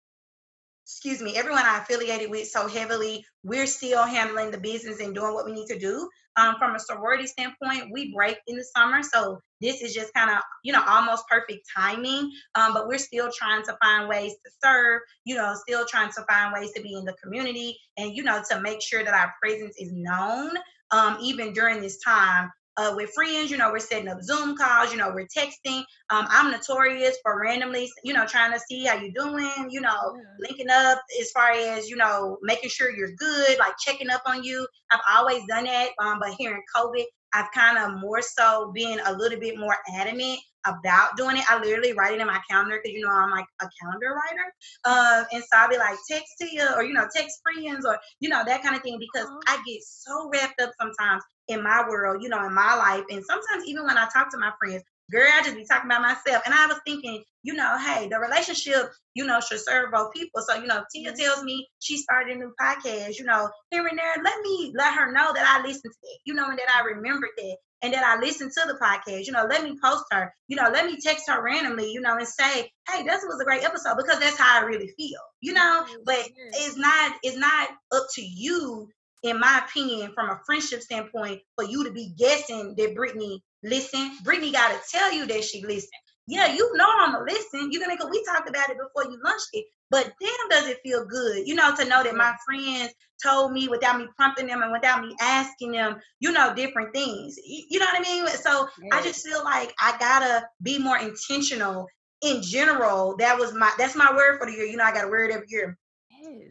[0.85, 5.33] excuse me, everyone I affiliated with so heavily, we're still handling the business and doing
[5.33, 6.09] what we need to do.
[6.35, 10.29] Um, from a sorority standpoint, we break in the summer, so this is just kind
[10.29, 12.31] of you know almost perfect timing.
[12.55, 16.25] Um, but we're still trying to find ways to serve, you know, still trying to
[16.29, 19.33] find ways to be in the community, and you know to make sure that our
[19.41, 20.51] presence is known
[20.91, 24.91] um, even during this time uh, with friends, you know, we're setting up Zoom calls,
[24.91, 25.79] you know, we're texting.
[26.09, 30.15] Um, I'm notorious for randomly, you know, trying to see how you're doing, you know,
[30.15, 30.23] yeah.
[30.39, 34.43] linking up as far as, you know, making sure you're good, like checking up on
[34.43, 34.67] you.
[34.91, 35.89] I've always done that.
[35.99, 37.03] Um, but here in COVID,
[37.33, 41.43] I've kind of more so been a little bit more adamant about doing it.
[41.49, 44.53] I literally write it in my calendar because you know I'm like a calendar writer.
[44.85, 47.97] Uh, and so I'll be like text to you or you know text friends or
[48.19, 49.39] you know that kind of thing because uh-huh.
[49.47, 53.03] I get so wrapped up sometimes in my world, you know, in my life.
[53.09, 56.01] And sometimes even when I talk to my friends, girl, I just be talking about
[56.01, 56.43] myself.
[56.45, 60.41] And I was thinking, you know, hey, the relationship, you know, should serve both people.
[60.47, 61.19] So, you know, Tia mm-hmm.
[61.19, 64.23] tells me she started a new podcast, you know, here and there.
[64.23, 66.85] Let me let her know that I listened to it, you know, and that I
[66.85, 69.25] remembered that and that I listened to the podcast.
[69.25, 72.15] You know, let me post her, you know, let me text her randomly, you know,
[72.15, 75.53] and say, hey, this was a great episode because that's how I really feel, you
[75.53, 75.85] know.
[76.05, 78.89] But it's not, it's not up to you
[79.23, 84.11] in my opinion, from a friendship standpoint, for you to be guessing that Brittany listen.
[84.23, 85.91] Brittany got to tell you that she listened.
[86.25, 87.71] Yeah, you know I'm a listen.
[87.71, 89.65] You know, because we talked about it before you lunched it.
[89.89, 92.93] But damn, does it feel good, you know, to know that my friends
[93.23, 97.37] told me without me prompting them and without me asking them, you know, different things.
[97.45, 98.27] You, know what I mean?
[98.27, 98.89] So yes.
[98.91, 101.87] I just feel like I gotta be more intentional
[102.23, 103.17] in general.
[103.17, 104.65] That was my that's my word for the year.
[104.65, 105.77] You know, I got a word every year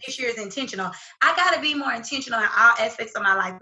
[0.04, 0.90] this year is intentional.
[1.22, 3.54] I got to be more intentional in all aspects of my life,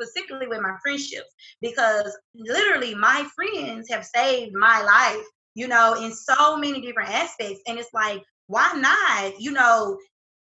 [0.00, 1.30] specifically with my friendships,
[1.60, 5.24] because literally my friends have saved my life,
[5.54, 7.60] you know, in so many different aspects.
[7.66, 9.98] And it's like, why not, you know,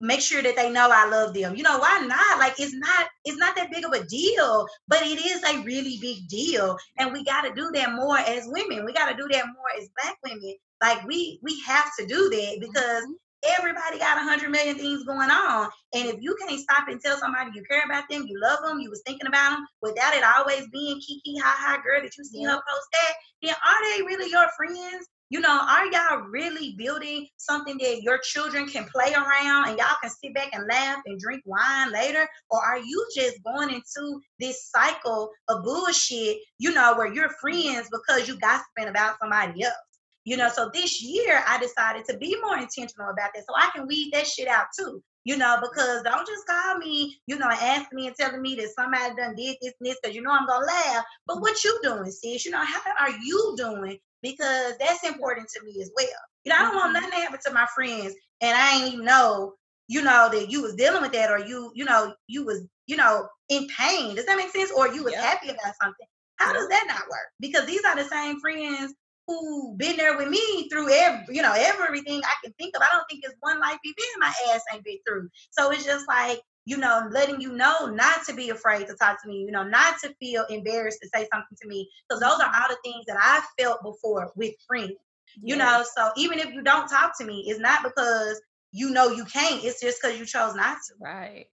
[0.00, 1.54] make sure that they know I love them.
[1.54, 2.38] You know, why not?
[2.38, 5.98] Like it's not it's not that big of a deal, but it is a really
[6.00, 6.76] big deal.
[6.98, 8.84] And we got to do that more as women.
[8.84, 10.56] We got to do that more as black women.
[10.80, 13.12] Like we we have to do that because mm-hmm
[13.44, 15.68] everybody got a hundred million things going on.
[15.94, 18.80] And if you can't stop and tell somebody you care about them, you love them,
[18.80, 22.24] you was thinking about them, without it always being kiki ha ha girl that you
[22.24, 25.08] see her post that, then are they really your friends?
[25.30, 29.96] You know, are y'all really building something that your children can play around and y'all
[30.02, 32.28] can sit back and laugh and drink wine later?
[32.50, 37.88] Or are you just going into this cycle of bullshit, you know, where you're friends
[37.90, 39.91] because you gossiping about somebody else?
[40.24, 43.70] You know, so this year I decided to be more intentional about that so I
[43.74, 45.02] can weed that shit out too.
[45.24, 48.74] You know, because don't just call me, you know, asking me and telling me that
[48.74, 51.04] somebody done did this and this because you know I'm gonna laugh.
[51.26, 52.44] But what you doing, sis?
[52.44, 53.98] You know, how are you doing?
[54.20, 56.06] Because that's important to me as well.
[56.44, 56.92] You know, I don't want mm-hmm.
[56.94, 59.54] nothing to happen to my friends and I ain't even know,
[59.86, 62.96] you know, that you was dealing with that or you, you know, you was, you
[62.96, 64.16] know, in pain.
[64.16, 64.72] Does that make sense?
[64.76, 65.22] Or you was yep.
[65.22, 66.06] happy about something.
[66.36, 66.56] How yep.
[66.56, 67.28] does that not work?
[67.38, 68.92] Because these are the same friends
[69.26, 72.82] who been there with me through every, you know, everything I can think of.
[72.82, 75.28] I don't think it's one life event my ass ain't been through.
[75.50, 79.22] So it's just like, you know, letting you know not to be afraid to talk
[79.22, 81.88] to me, you know, not to feel embarrassed to say something to me.
[82.08, 84.92] Because those are all the things that I felt before with friends.
[85.40, 89.08] You know, so even if you don't talk to me, it's not because you know
[89.08, 90.94] you can't, it's just because you chose not to.
[91.00, 91.46] Right.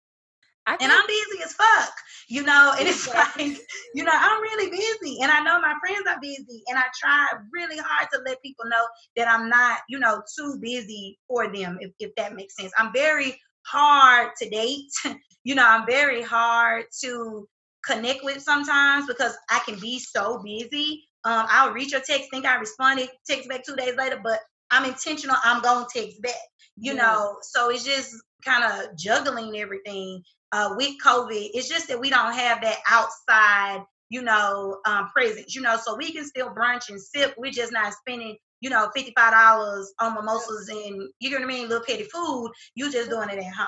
[0.80, 1.94] And I'm busy as fuck,
[2.28, 3.58] you know, and it's like,
[3.94, 7.28] you know, I'm really busy and I know my friends are busy and I try
[7.52, 11.78] really hard to let people know that I'm not, you know, too busy for them,
[11.82, 12.72] if, if that makes sense.
[12.78, 14.92] I'm very hard to date.
[15.44, 17.48] you know, I'm very hard to
[17.86, 21.04] connect with sometimes because I can be so busy.
[21.26, 24.40] Um, I'll reach your text, think I responded, text back two days later, but
[24.72, 26.34] I'm intentional, I'm gonna text back,
[26.78, 27.38] you know.
[27.42, 28.16] So it's just
[28.46, 31.50] kind of juggling everything uh, with COVID.
[31.54, 35.96] It's just that we don't have that outside, you know, um, presence, you know, so
[35.96, 37.34] we can still brunch and sip.
[37.38, 41.70] We're just not spending, you know, $55 on mimosas and, you know what I mean,
[41.70, 42.52] little petty food.
[42.76, 43.68] You just doing it at home.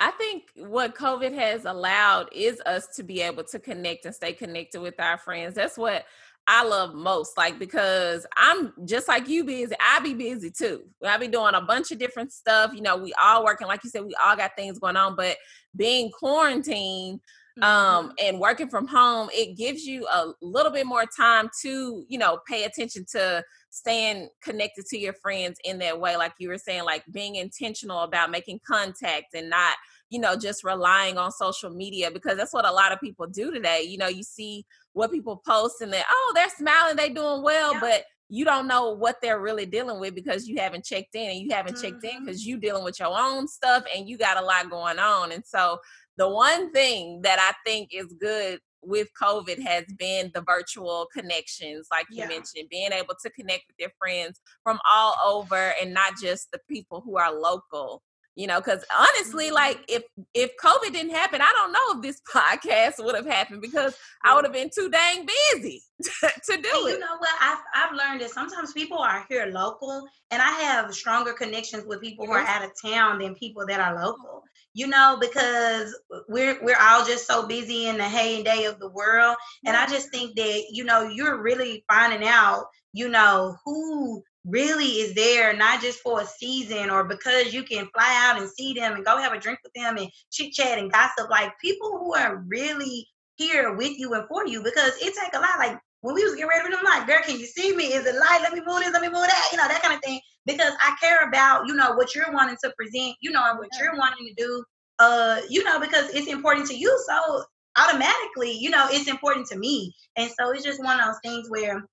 [0.00, 4.32] I think what COVID has allowed is us to be able to connect and stay
[4.32, 5.56] connected with our friends.
[5.56, 6.04] That's what
[6.50, 9.74] I love most, like because I'm just like you busy.
[9.78, 10.82] I be busy too.
[11.06, 12.72] I be doing a bunch of different stuff.
[12.74, 15.14] You know, we all working, like you said, we all got things going on.
[15.14, 15.36] But
[15.76, 17.20] being quarantined
[17.60, 18.10] um, mm-hmm.
[18.22, 22.38] and working from home, it gives you a little bit more time to, you know,
[22.48, 26.16] pay attention to staying connected to your friends in that way.
[26.16, 29.76] Like you were saying, like being intentional about making contact and not
[30.10, 33.52] you know, just relying on social media because that's what a lot of people do
[33.52, 33.82] today.
[33.82, 37.74] You know, you see what people post and they oh, they're smiling, they doing well,
[37.74, 37.80] yeah.
[37.80, 41.38] but you don't know what they're really dealing with because you haven't checked in and
[41.40, 41.92] you haven't mm-hmm.
[41.92, 44.98] checked in because you're dealing with your own stuff and you got a lot going
[44.98, 45.32] on.
[45.32, 45.78] And so
[46.18, 51.88] the one thing that I think is good with COVID has been the virtual connections,
[51.90, 52.28] like you yeah.
[52.28, 56.60] mentioned, being able to connect with your friends from all over and not just the
[56.68, 58.02] people who are local
[58.38, 59.54] you know because honestly mm-hmm.
[59.54, 63.60] like if if covid didn't happen i don't know if this podcast would have happened
[63.60, 66.08] because i would have been too dang busy to
[66.46, 66.92] do and it.
[66.92, 67.34] you know what?
[67.40, 72.00] I've, I've learned that sometimes people are here local and i have stronger connections with
[72.00, 76.62] people who are out of town than people that are local you know because we're
[76.62, 79.36] we're all just so busy in the heyday of the world
[79.66, 84.86] and i just think that you know you're really finding out you know who really
[84.86, 88.72] is there not just for a season or because you can fly out and see
[88.72, 91.30] them and go have a drink with them and chit chat and gossip.
[91.30, 95.40] Like people who are really here with you and for you because it take a
[95.40, 95.58] lot.
[95.58, 97.92] Like when we was getting ready for them like girl can you see me?
[97.92, 98.40] Is it light?
[98.42, 100.20] Let me move this let me move that you know that kind of thing.
[100.46, 103.68] Because i care about you know what you're wanting to present you know and what
[103.78, 104.64] you're wanting to do
[104.98, 106.96] uh you know because it's important to you.
[107.06, 107.44] So
[107.76, 109.94] automatically you know it's important to me.
[110.16, 111.84] And so it's just one of those things where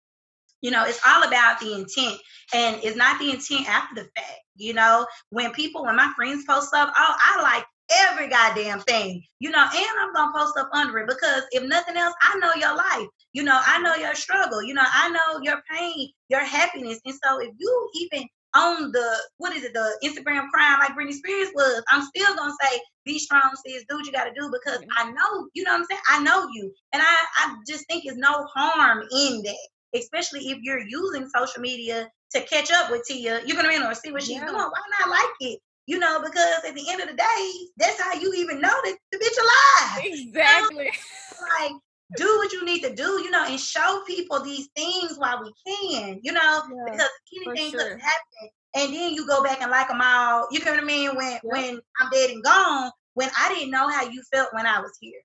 [0.65, 2.19] you know, it's all about the intent
[2.51, 4.39] and it's not the intent after the fact.
[4.55, 7.65] You know, when people, when my friends post up, oh, I like
[8.07, 11.97] every goddamn thing, you know, and I'm gonna post up under it because if nothing
[11.97, 15.39] else, I know your life, you know, I know your struggle, you know, I know
[15.43, 16.99] your pain, your happiness.
[17.05, 21.13] And so if you even on the what is it, the Instagram crime like Britney
[21.13, 24.79] Spears was, I'm still gonna say, be strong, sis, do what you gotta do because
[24.97, 26.01] I know, you know what I'm saying?
[26.09, 26.73] I know you.
[26.91, 31.61] And I, I just think it's no harm in that especially if you're using social
[31.61, 34.45] media to catch up with Tia, you're gonna or see what she's yeah.
[34.45, 34.55] doing.
[34.55, 35.59] Why not like it?
[35.87, 38.97] You know, because at the end of the day, that's how you even know that
[39.11, 40.05] the bitch alive.
[40.05, 40.85] Exactly.
[40.85, 40.91] You
[41.41, 41.47] know?
[41.59, 41.81] like
[42.17, 45.51] do what you need to do, you know, and show people these things while we
[45.65, 47.09] can, you know, yeah, because
[47.47, 47.89] anything sure.
[47.89, 48.49] could happen.
[48.75, 51.15] And then you go back and like them all, you know what I mean?
[51.15, 54.79] When when I'm dead and gone, when I didn't know how you felt when I
[54.79, 55.21] was here.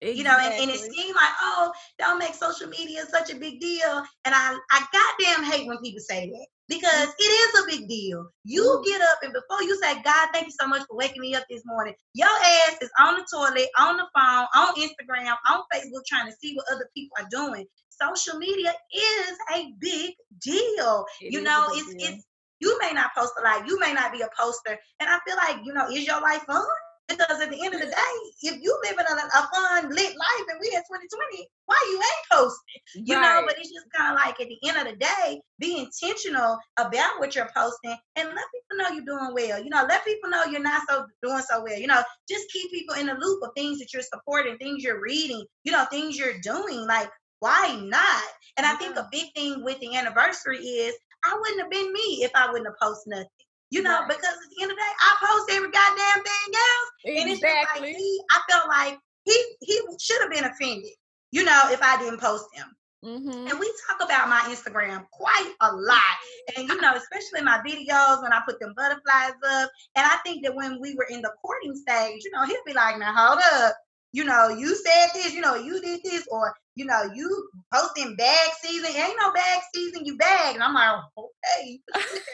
[0.00, 0.18] Exactly.
[0.18, 3.58] You know, and, and, it seemed like, oh, don't make social media such a big
[3.58, 4.02] deal.
[4.24, 6.44] And I, I goddamn hate when people say that mm.
[6.68, 8.28] because it is a big deal.
[8.44, 11.34] You get up and before you say, God, thank you so much for waking me
[11.34, 15.62] up this morning, your ass is on the toilet, on the phone, on Instagram, on
[15.74, 17.66] Facebook, trying to see what other people are doing.
[18.00, 21.04] Social media is a big deal.
[21.20, 22.08] It you know, it's deal.
[22.14, 22.24] it's
[22.60, 25.36] you may not post a lot, you may not be a poster, and I feel
[25.36, 26.64] like you know, is your life fun?
[27.08, 30.46] Because at the end of the day, if you living a, a fun lit life
[30.50, 33.06] and we in 2020, why you ain't posting?
[33.06, 33.40] You right.
[33.40, 36.58] know, but it's just kind of like at the end of the day, be intentional
[36.78, 39.62] about what you're posting and let people know you're doing well.
[39.62, 41.78] You know, let people know you're not so doing so well.
[41.78, 45.00] You know, just keep people in the loop of things that you're supporting, things you're
[45.00, 46.86] reading, you know, things you're doing.
[46.86, 47.08] Like,
[47.40, 48.24] why not?
[48.56, 50.94] And I think a big thing with the anniversary is
[51.24, 53.28] I wouldn't have been me if I wouldn't have posted nothing.
[53.70, 54.08] You know, right.
[54.08, 56.90] because at the end of the day, I post every goddamn thing else.
[57.04, 57.20] Exactly.
[57.20, 60.92] And it's just like he, I felt like he he should have been offended,
[61.32, 62.66] you know, if I didn't post him.
[63.04, 63.46] Mm-hmm.
[63.46, 66.16] And we talk about my Instagram quite a lot.
[66.56, 69.70] And, you know, especially my videos when I put them butterflies up.
[69.94, 72.72] And I think that when we were in the courting stage, you know, he'll be
[72.72, 73.76] like, now hold up.
[74.12, 78.16] You know, you said this, you know, you did this, or, you know, you posting
[78.16, 78.90] bag season.
[78.96, 80.54] Ain't no bag season, you bag.
[80.54, 81.80] And I'm like, okay,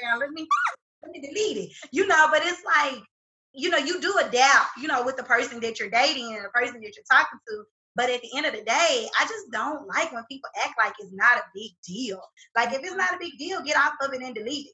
[0.03, 0.21] down.
[0.21, 0.47] Let me
[1.05, 1.71] let me delete it.
[1.93, 3.03] You know, but it's like,
[3.53, 6.51] you know, you do adapt, you know, with the person that you're dating and the
[6.53, 7.65] person that you're talking to.
[7.97, 10.95] But at the end of the day, I just don't like when people act like
[10.99, 12.21] it's not a big deal.
[12.57, 14.73] Like if it's not a big deal, get off of it and delete it.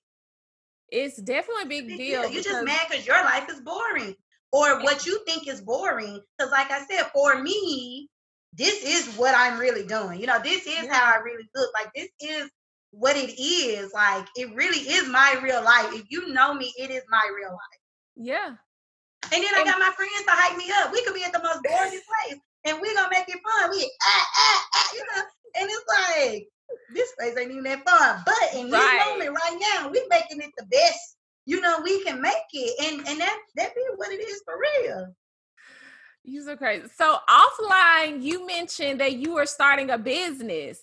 [0.88, 2.22] It's definitely a big, big deal.
[2.22, 2.32] deal.
[2.32, 4.14] You're just mad because your life is boring
[4.52, 6.20] or what you think is boring.
[6.38, 8.08] Because, like I said, for me,
[8.54, 10.20] this is what I'm really doing.
[10.20, 11.70] You know, this is how I really look.
[11.74, 12.50] Like this is
[12.90, 13.92] what it is.
[13.92, 15.88] Like it really is my real life.
[15.92, 17.80] If you know me, it is my real life.
[18.16, 18.54] Yeah.
[19.32, 20.92] And then I got my friends to hype me up.
[20.92, 21.90] We could be at the most boring
[22.30, 23.70] place and we're gonna make it fun.
[23.70, 25.22] We ah, ah, ah, you know,
[25.60, 26.48] and it's like
[26.94, 28.22] this place ain't even that fun.
[28.24, 28.80] But in right.
[28.80, 31.16] this moment right now, we making it the best,
[31.46, 32.92] you know, we can make it.
[32.92, 35.14] And and that that be what it is for real.
[36.22, 36.86] You're so crazy.
[36.96, 40.80] So offline, you mentioned that you were starting a business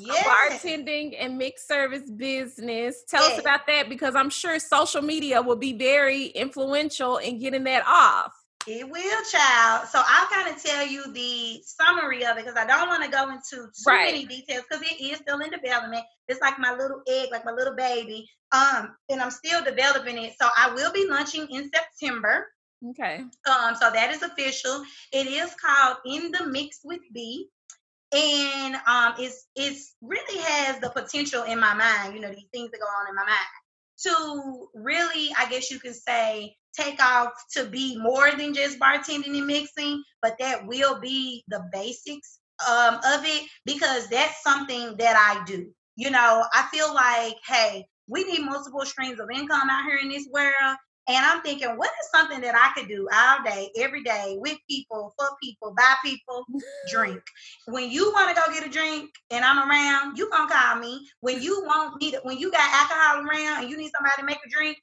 [0.00, 0.62] yes.
[0.62, 3.02] bartending and mixed service business.
[3.08, 3.34] Tell yes.
[3.34, 7.84] us about that because I'm sure social media will be very influential in getting that
[7.86, 8.32] off.
[8.66, 9.88] It will, child.
[9.88, 13.10] So I'll kind of tell you the summary of it because I don't want to
[13.10, 14.12] go into too right.
[14.12, 16.04] many details because it is still in development.
[16.28, 18.28] It's like my little egg, like my little baby.
[18.52, 20.34] Um, and I'm still developing it.
[20.40, 22.46] So I will be launching in September.
[22.90, 23.24] Okay.
[23.48, 24.84] Um, so that is official.
[25.12, 27.48] It is called In the Mix with B
[28.12, 32.14] and um, it's it's really has the potential in my mind.
[32.14, 33.38] You know, these things that go on in my mind
[34.02, 39.36] to really, I guess you can say, take off to be more than just bartending
[39.36, 45.16] and mixing, but that will be the basics um, of it because that's something that
[45.16, 45.70] I do.
[45.96, 50.08] You know, I feel like, hey, we need multiple streams of income out here in
[50.08, 50.76] this world.
[51.08, 54.56] And I'm thinking, what is something that I could do all day, every day, with
[54.70, 56.44] people, for people, by people,
[56.90, 57.20] drink.
[57.66, 61.08] When you want to go get a drink and I'm around, you gonna call me.
[61.20, 64.24] When you want me to, when you got alcohol around and you need somebody to
[64.24, 64.78] make a drink,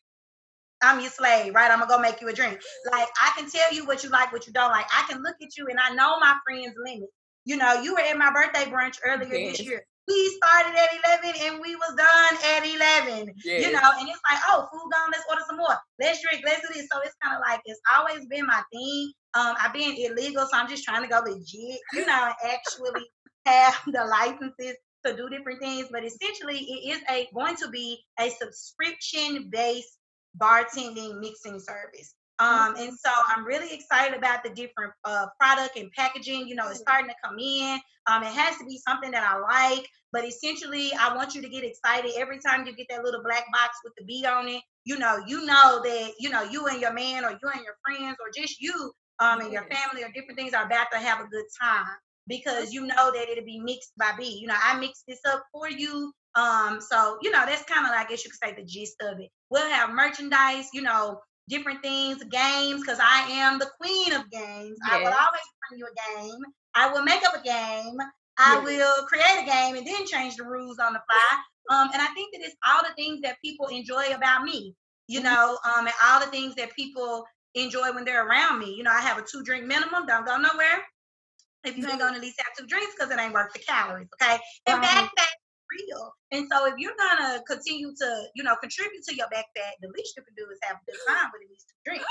[0.81, 1.71] I'm your slave, right?
[1.71, 2.59] I'm gonna go make you a drink.
[2.91, 4.85] Like I can tell you what you like, what you don't like.
[4.91, 7.09] I can look at you and I know my friend's limit.
[7.45, 9.57] You know, you were at my birthday brunch earlier yes.
[9.57, 13.59] this year we started at 11 and we was done at 11 yeah.
[13.59, 15.77] you know and it's like oh food gone let's order some more.
[15.99, 16.87] Let's drink let's do this.
[16.91, 19.13] So it's kind of like it's always been my thing.
[19.35, 23.05] Um i've been illegal so i'm just trying to go legit you know actually
[23.45, 25.87] have the licenses to do different things.
[25.91, 29.97] But essentially it is a going to be a subscription based
[30.39, 32.13] bartending mixing service.
[32.39, 36.47] Um, and so I'm really excited about the different uh, product and packaging.
[36.47, 37.79] You know, it's starting to come in.
[38.07, 41.49] Um, it has to be something that I like, but essentially, I want you to
[41.49, 44.61] get excited every time you get that little black box with the B on it.
[44.85, 47.75] You know, you know that you know you and your man, or you and your
[47.85, 51.19] friends, or just you um, and your family, or different things are about to have
[51.19, 51.85] a good time
[52.27, 54.39] because you know that it'll be mixed by B.
[54.41, 56.11] You know, I mixed this up for you.
[56.35, 58.95] Um, so you know, that's kind of like I guess you could say the gist
[59.01, 59.29] of it.
[59.49, 64.77] We'll have merchandise, you know, different things, games, because I am the queen of games.
[64.85, 64.91] Yes.
[64.91, 66.41] I will always bring you a game.
[66.75, 67.97] I will make up a game.
[68.39, 68.63] I yes.
[68.65, 71.77] will create a game and then change the rules on the fly.
[71.77, 74.73] Um, and I think that it's all the things that people enjoy about me,
[75.07, 75.27] you mm-hmm.
[75.27, 78.73] know, um, and all the things that people enjoy when they're around me.
[78.73, 80.83] You know, I have a two drink minimum, don't go nowhere.
[81.65, 84.07] If you ain't gonna at least have two drinks, because it ain't worth the calories,
[84.21, 84.39] okay?
[84.65, 84.87] And right.
[84.87, 85.27] backpack
[85.69, 86.13] real.
[86.31, 89.89] And so if you're gonna continue to, you know, contribute to your back fat, the
[89.95, 92.03] least you can do is have a good time with at least to drink.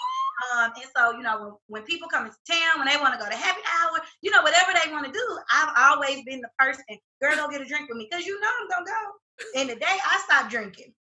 [0.55, 3.21] Um, and so, you know, when, when people come into town, when they want to
[3.21, 6.51] go to happy hour, you know, whatever they want to do, I've always been the
[6.59, 6.85] person,
[7.21, 8.09] girl, go get a drink with me.
[8.11, 9.61] Cause you know I'm gonna go.
[9.61, 10.95] And the day I stop drinking,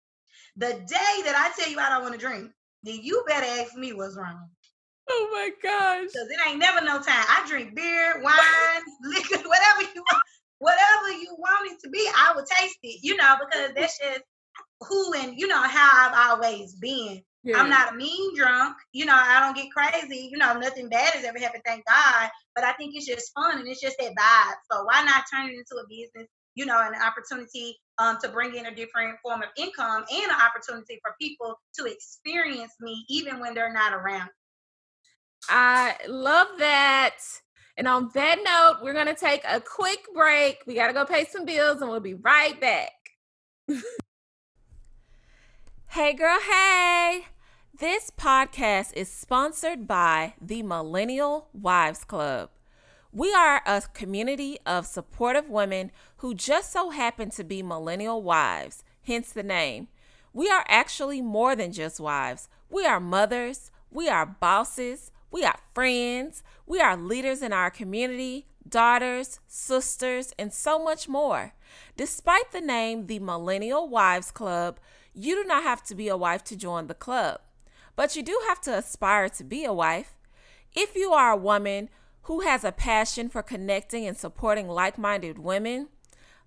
[0.56, 2.50] the day that I tell you I don't want to drink,
[2.82, 4.48] then you better ask me what's wrong.
[5.10, 6.12] Oh my gosh.
[6.12, 7.24] Cause it ain't never no time.
[7.28, 10.22] I drink beer, wine, liquor, whatever you want,
[10.64, 14.22] whatever you want it to be, I will taste it, you know, because that's just
[14.80, 17.22] who and you know how I've always been.
[17.42, 17.58] Yeah.
[17.58, 21.12] I'm not a mean drunk, you know, I don't get crazy, you know, nothing bad
[21.12, 22.30] has ever happened, thank God.
[22.54, 24.54] But I think it's just fun and it's just that vibe.
[24.72, 28.54] So why not turn it into a business, you know, an opportunity um, to bring
[28.54, 33.40] in a different form of income and an opportunity for people to experience me even
[33.40, 34.30] when they're not around.
[35.50, 37.18] I love that.
[37.76, 40.62] And on that note, we're going to take a quick break.
[40.66, 42.92] We got to go pay some bills and we'll be right back.
[45.88, 47.26] hey, girl, hey.
[47.76, 52.50] This podcast is sponsored by the Millennial Wives Club.
[53.12, 58.84] We are a community of supportive women who just so happen to be millennial wives,
[59.02, 59.88] hence the name.
[60.32, 62.48] We are actually more than just wives.
[62.70, 68.46] We are mothers, we are bosses, we are friends, we are leaders in our community,
[68.68, 71.54] daughters, sisters, and so much more.
[71.96, 74.78] Despite the name the Millennial Wives Club,
[75.12, 77.40] you do not have to be a wife to join the club,
[77.96, 80.14] but you do have to aspire to be a wife.
[80.72, 81.88] If you are a woman
[82.22, 85.88] who has a passion for connecting and supporting like minded women,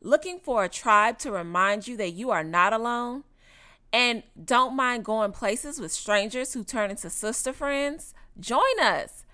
[0.02, 3.26] looking for a tribe to remind you that you are not alone,
[3.92, 9.26] and don't mind going places with strangers who turn into sister friends, Join us.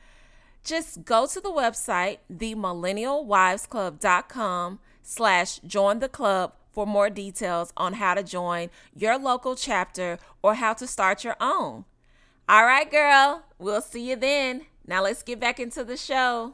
[0.64, 8.14] Just go to the website, themillennialwivesclub.com slash join the club for more details on how
[8.14, 11.86] to join your local chapter or how to start your own.
[12.48, 14.66] All right, girl, we'll see you then.
[14.88, 16.54] Now let's get back into the show.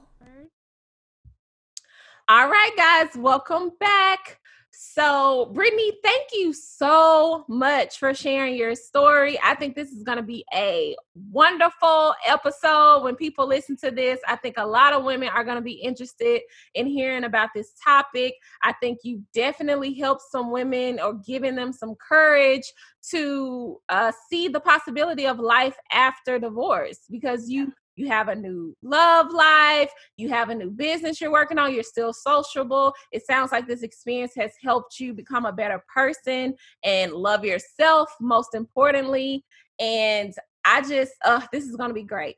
[2.28, 4.40] All right, guys, welcome back.
[4.82, 9.38] So, Brittany, thank you so much for sharing your story.
[9.44, 10.96] I think this is going to be a
[11.34, 13.04] wonderful episode.
[13.04, 15.74] When people listen to this, I think a lot of women are going to be
[15.74, 16.40] interested
[16.76, 18.36] in hearing about this topic.
[18.64, 22.72] I think you definitely helped some women or giving them some courage
[23.10, 28.76] to uh, see the possibility of life after divorce because you you have a new
[28.82, 32.94] love life, you have a new business you're working on, you're still sociable.
[33.12, 38.10] It sounds like this experience has helped you become a better person and love yourself,
[38.22, 39.44] most importantly.
[39.80, 42.38] And I just, uh, this is going to be great.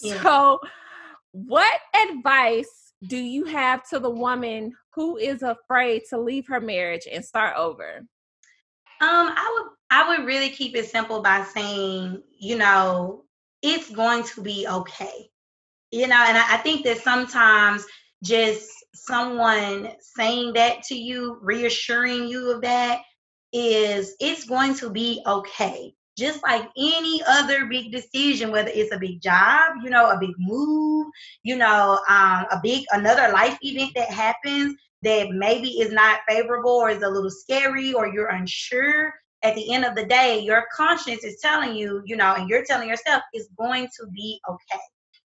[0.00, 0.22] Yeah.
[0.22, 0.60] So,
[1.32, 7.06] what advice do you have to the woman who is afraid to leave her marriage
[7.10, 7.98] and start over?
[9.00, 13.23] Um, I would I would really keep it simple by saying, you know,
[13.64, 15.30] it's going to be okay.
[15.90, 17.84] You know, and I, I think that sometimes
[18.22, 23.00] just someone saying that to you, reassuring you of that,
[23.52, 25.94] is it's going to be okay.
[26.16, 30.34] Just like any other big decision, whether it's a big job, you know, a big
[30.38, 31.06] move,
[31.42, 36.70] you know, um, a big another life event that happens that maybe is not favorable
[36.70, 39.14] or is a little scary or you're unsure
[39.44, 42.64] at the end of the day, your conscience is telling you, you know, and you're
[42.64, 44.80] telling yourself it's going to be okay.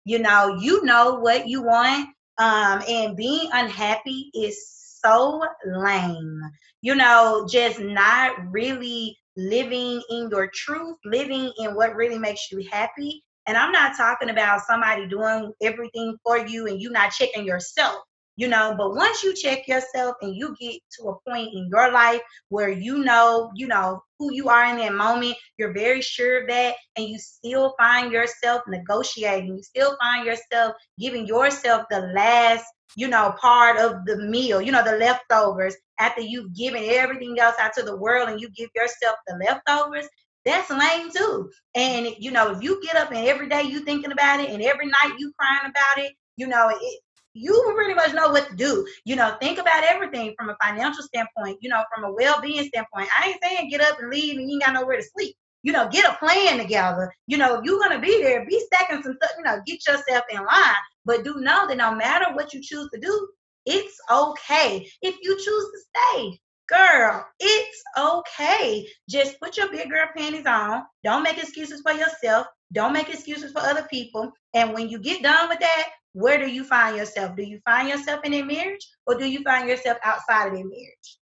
[0.04, 2.08] You know, you know what you want.
[2.38, 4.68] Um, and being unhappy is
[5.02, 6.40] so lame.
[6.82, 12.66] You know, just not really living in your truth, living in what really makes you
[12.70, 13.22] happy.
[13.46, 18.02] And I'm not talking about somebody doing everything for you and you not checking yourself
[18.38, 21.90] you know but once you check yourself and you get to a point in your
[21.90, 26.42] life where you know you know who you are in that moment you're very sure
[26.42, 32.00] of that and you still find yourself negotiating you still find yourself giving yourself the
[32.14, 32.64] last
[32.96, 37.56] you know part of the meal you know the leftovers after you've given everything else
[37.60, 40.08] out to the world and you give yourself the leftovers
[40.44, 41.50] that's lame too.
[41.74, 44.62] And you know, if you get up and every day you thinking about it and
[44.62, 47.00] every night you crying about it, you know, it,
[47.34, 48.86] you pretty much know what to do.
[49.04, 53.08] You know, think about everything from a financial standpoint, you know, from a well-being standpoint.
[53.18, 55.36] I ain't saying get up and leave and you ain't got nowhere to sleep.
[55.62, 57.12] You know, get a plan together.
[57.26, 60.24] You know, if you're gonna be there, be stacking some stuff, you know, get yourself
[60.30, 60.76] in line.
[61.04, 63.28] But do know that no matter what you choose to do,
[63.66, 64.88] it's okay.
[65.02, 65.78] If you choose to
[66.14, 68.86] stay, girl, it's okay.
[69.08, 70.82] Just put your big girl panties on.
[71.04, 72.46] Don't make excuses for yourself.
[72.72, 74.30] Don't make excuses for other people.
[74.54, 77.36] And when you get done with that, where do you find yourself?
[77.36, 80.64] Do you find yourself in a marriage or do you find yourself outside of a
[80.64, 81.18] marriage?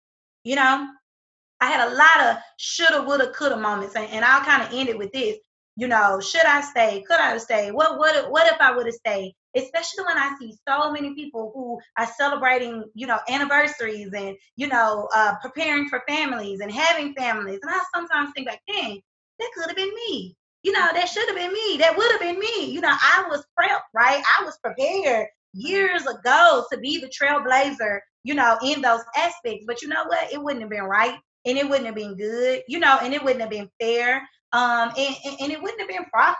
[0.44, 0.88] You know,
[1.60, 4.88] I had a lot of shoulda, woulda, coulda moments, and, and I'll kind of end
[4.88, 5.38] it with this.
[5.76, 7.02] You know, should I stay?
[7.06, 7.70] Could I stay?
[7.70, 9.34] What what what if I would have stayed?
[9.56, 14.66] Especially when I see so many people who are celebrating, you know, anniversaries and you
[14.66, 17.60] know, uh, preparing for families and having families.
[17.62, 19.00] And I sometimes think like, dang,
[19.38, 20.36] that could have been me.
[20.62, 21.78] You know, that should have been me.
[21.78, 22.70] That would have been me.
[22.70, 24.22] You know, I was prepped, right?
[24.38, 29.64] I was prepared years ago to be the trailblazer, you know, in those aspects.
[29.66, 30.32] But you know what?
[30.32, 33.22] It wouldn't have been right and it wouldn't have been good, you know, and it
[33.22, 34.18] wouldn't have been fair.
[34.52, 36.36] Um, and, and, and it wouldn't have been proper.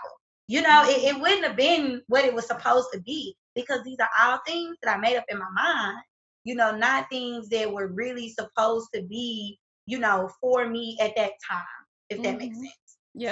[0.47, 3.99] You know, it, it wouldn't have been what it was supposed to be because these
[3.99, 5.97] are all things that I made up in my mind,
[6.43, 11.15] you know, not things that were really supposed to be, you know, for me at
[11.15, 11.63] that time,
[12.09, 12.37] if that mm-hmm.
[12.37, 12.73] makes sense.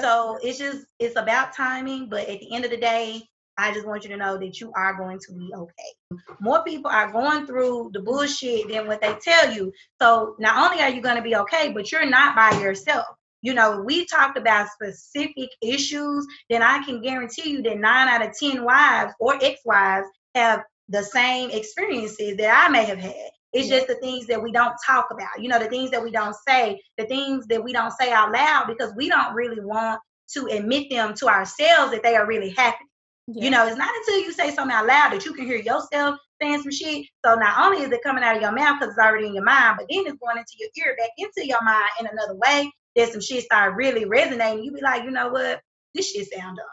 [0.01, 3.23] So it's just it's about timing, but at the end of the day,
[3.57, 6.17] I just want you to know that you are going to be okay.
[6.39, 9.71] More people are going through the bullshit than what they tell you.
[10.01, 13.05] So not only are you going to be okay, but you're not by yourself.
[13.41, 18.25] You know, we talked about specific issues, then I can guarantee you that nine out
[18.27, 23.31] of 10 wives or ex wives have the same experiences that I may have had.
[23.53, 26.11] It's just the things that we don't talk about, you know, the things that we
[26.11, 29.99] don't say, the things that we don't say out loud because we don't really want
[30.33, 32.87] to admit them to ourselves that they are really happening.
[33.27, 33.43] Yeah.
[33.43, 36.17] You know, it's not until you say something out loud that you can hear yourself
[36.41, 37.05] saying some shit.
[37.25, 39.43] So not only is it coming out of your mouth because it's already in your
[39.43, 42.71] mind, but then it's going into your ear, back into your mind in another way.
[42.95, 44.63] That some shit start really resonating.
[44.63, 45.61] You be like, you know what?
[45.93, 46.65] This shit sound dumb.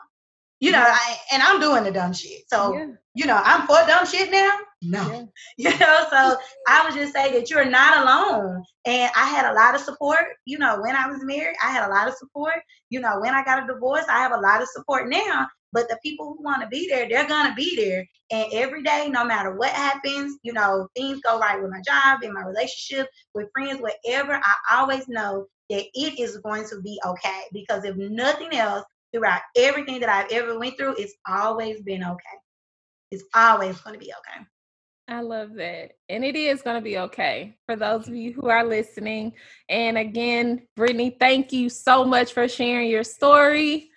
[0.61, 2.43] You know, I, and I'm doing the dumb shit.
[2.49, 2.87] So, yeah.
[3.15, 4.51] you know, I'm for dumb shit now.
[4.83, 5.33] No.
[5.57, 5.71] Yeah.
[5.73, 6.37] You know, so
[6.69, 8.63] I would just say that you're not alone.
[8.87, 11.87] And I had a lot of support, you know, when I was married, I had
[11.89, 12.55] a lot of support.
[12.91, 15.49] You know, when I got a divorce, I have a lot of support now.
[15.73, 18.07] But the people who want to be there, they're gonna be there.
[18.31, 22.23] And every day, no matter what happens, you know, things go right with my job,
[22.23, 27.01] in my relationship, with friends, whatever, I always know that it is going to be
[27.05, 27.43] okay.
[27.53, 32.39] Because if nothing else, throughout everything that I've ever went through, it's always been okay.
[33.11, 34.45] It's always going to be okay.
[35.09, 35.93] I love that.
[36.11, 38.17] And it is going to be okay for those of mm-hmm.
[38.17, 39.33] you who are listening.
[39.69, 43.91] And again, Brittany, thank you so much for sharing your story.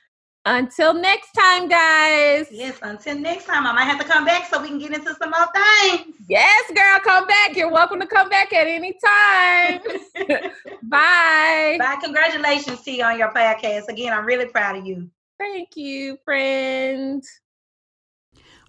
[0.45, 2.47] Until next time, guys.
[2.49, 3.67] Yes, until next time.
[3.67, 6.15] I might have to come back so we can get into some more things.
[6.27, 7.55] Yes, girl, come back.
[7.55, 9.81] You're welcome to come back at any time.
[10.83, 11.77] Bye.
[11.77, 11.97] Bye.
[12.01, 13.89] Congratulations to you on your podcast.
[13.89, 15.11] Again, I'm really proud of you.
[15.37, 17.23] Thank you, friend.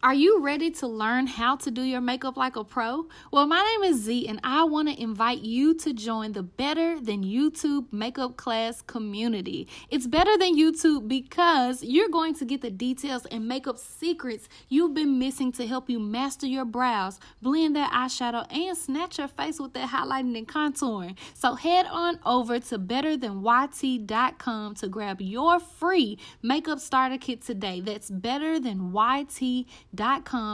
[0.04, 3.06] Are you ready to learn how to do your makeup like a pro?
[3.30, 6.98] Well, my name is Z, and I want to invite you to join the Better
[6.98, 9.68] Than YouTube makeup class community.
[9.90, 14.92] It's better than YouTube because you're going to get the details and makeup secrets you've
[14.92, 19.60] been missing to help you master your brows, blend that eyeshadow, and snatch your face
[19.60, 21.16] with that highlighting and contouring.
[21.34, 27.80] So head on over to betterthanyt.com to grab your free makeup starter kit today.
[27.80, 29.68] That's better than YT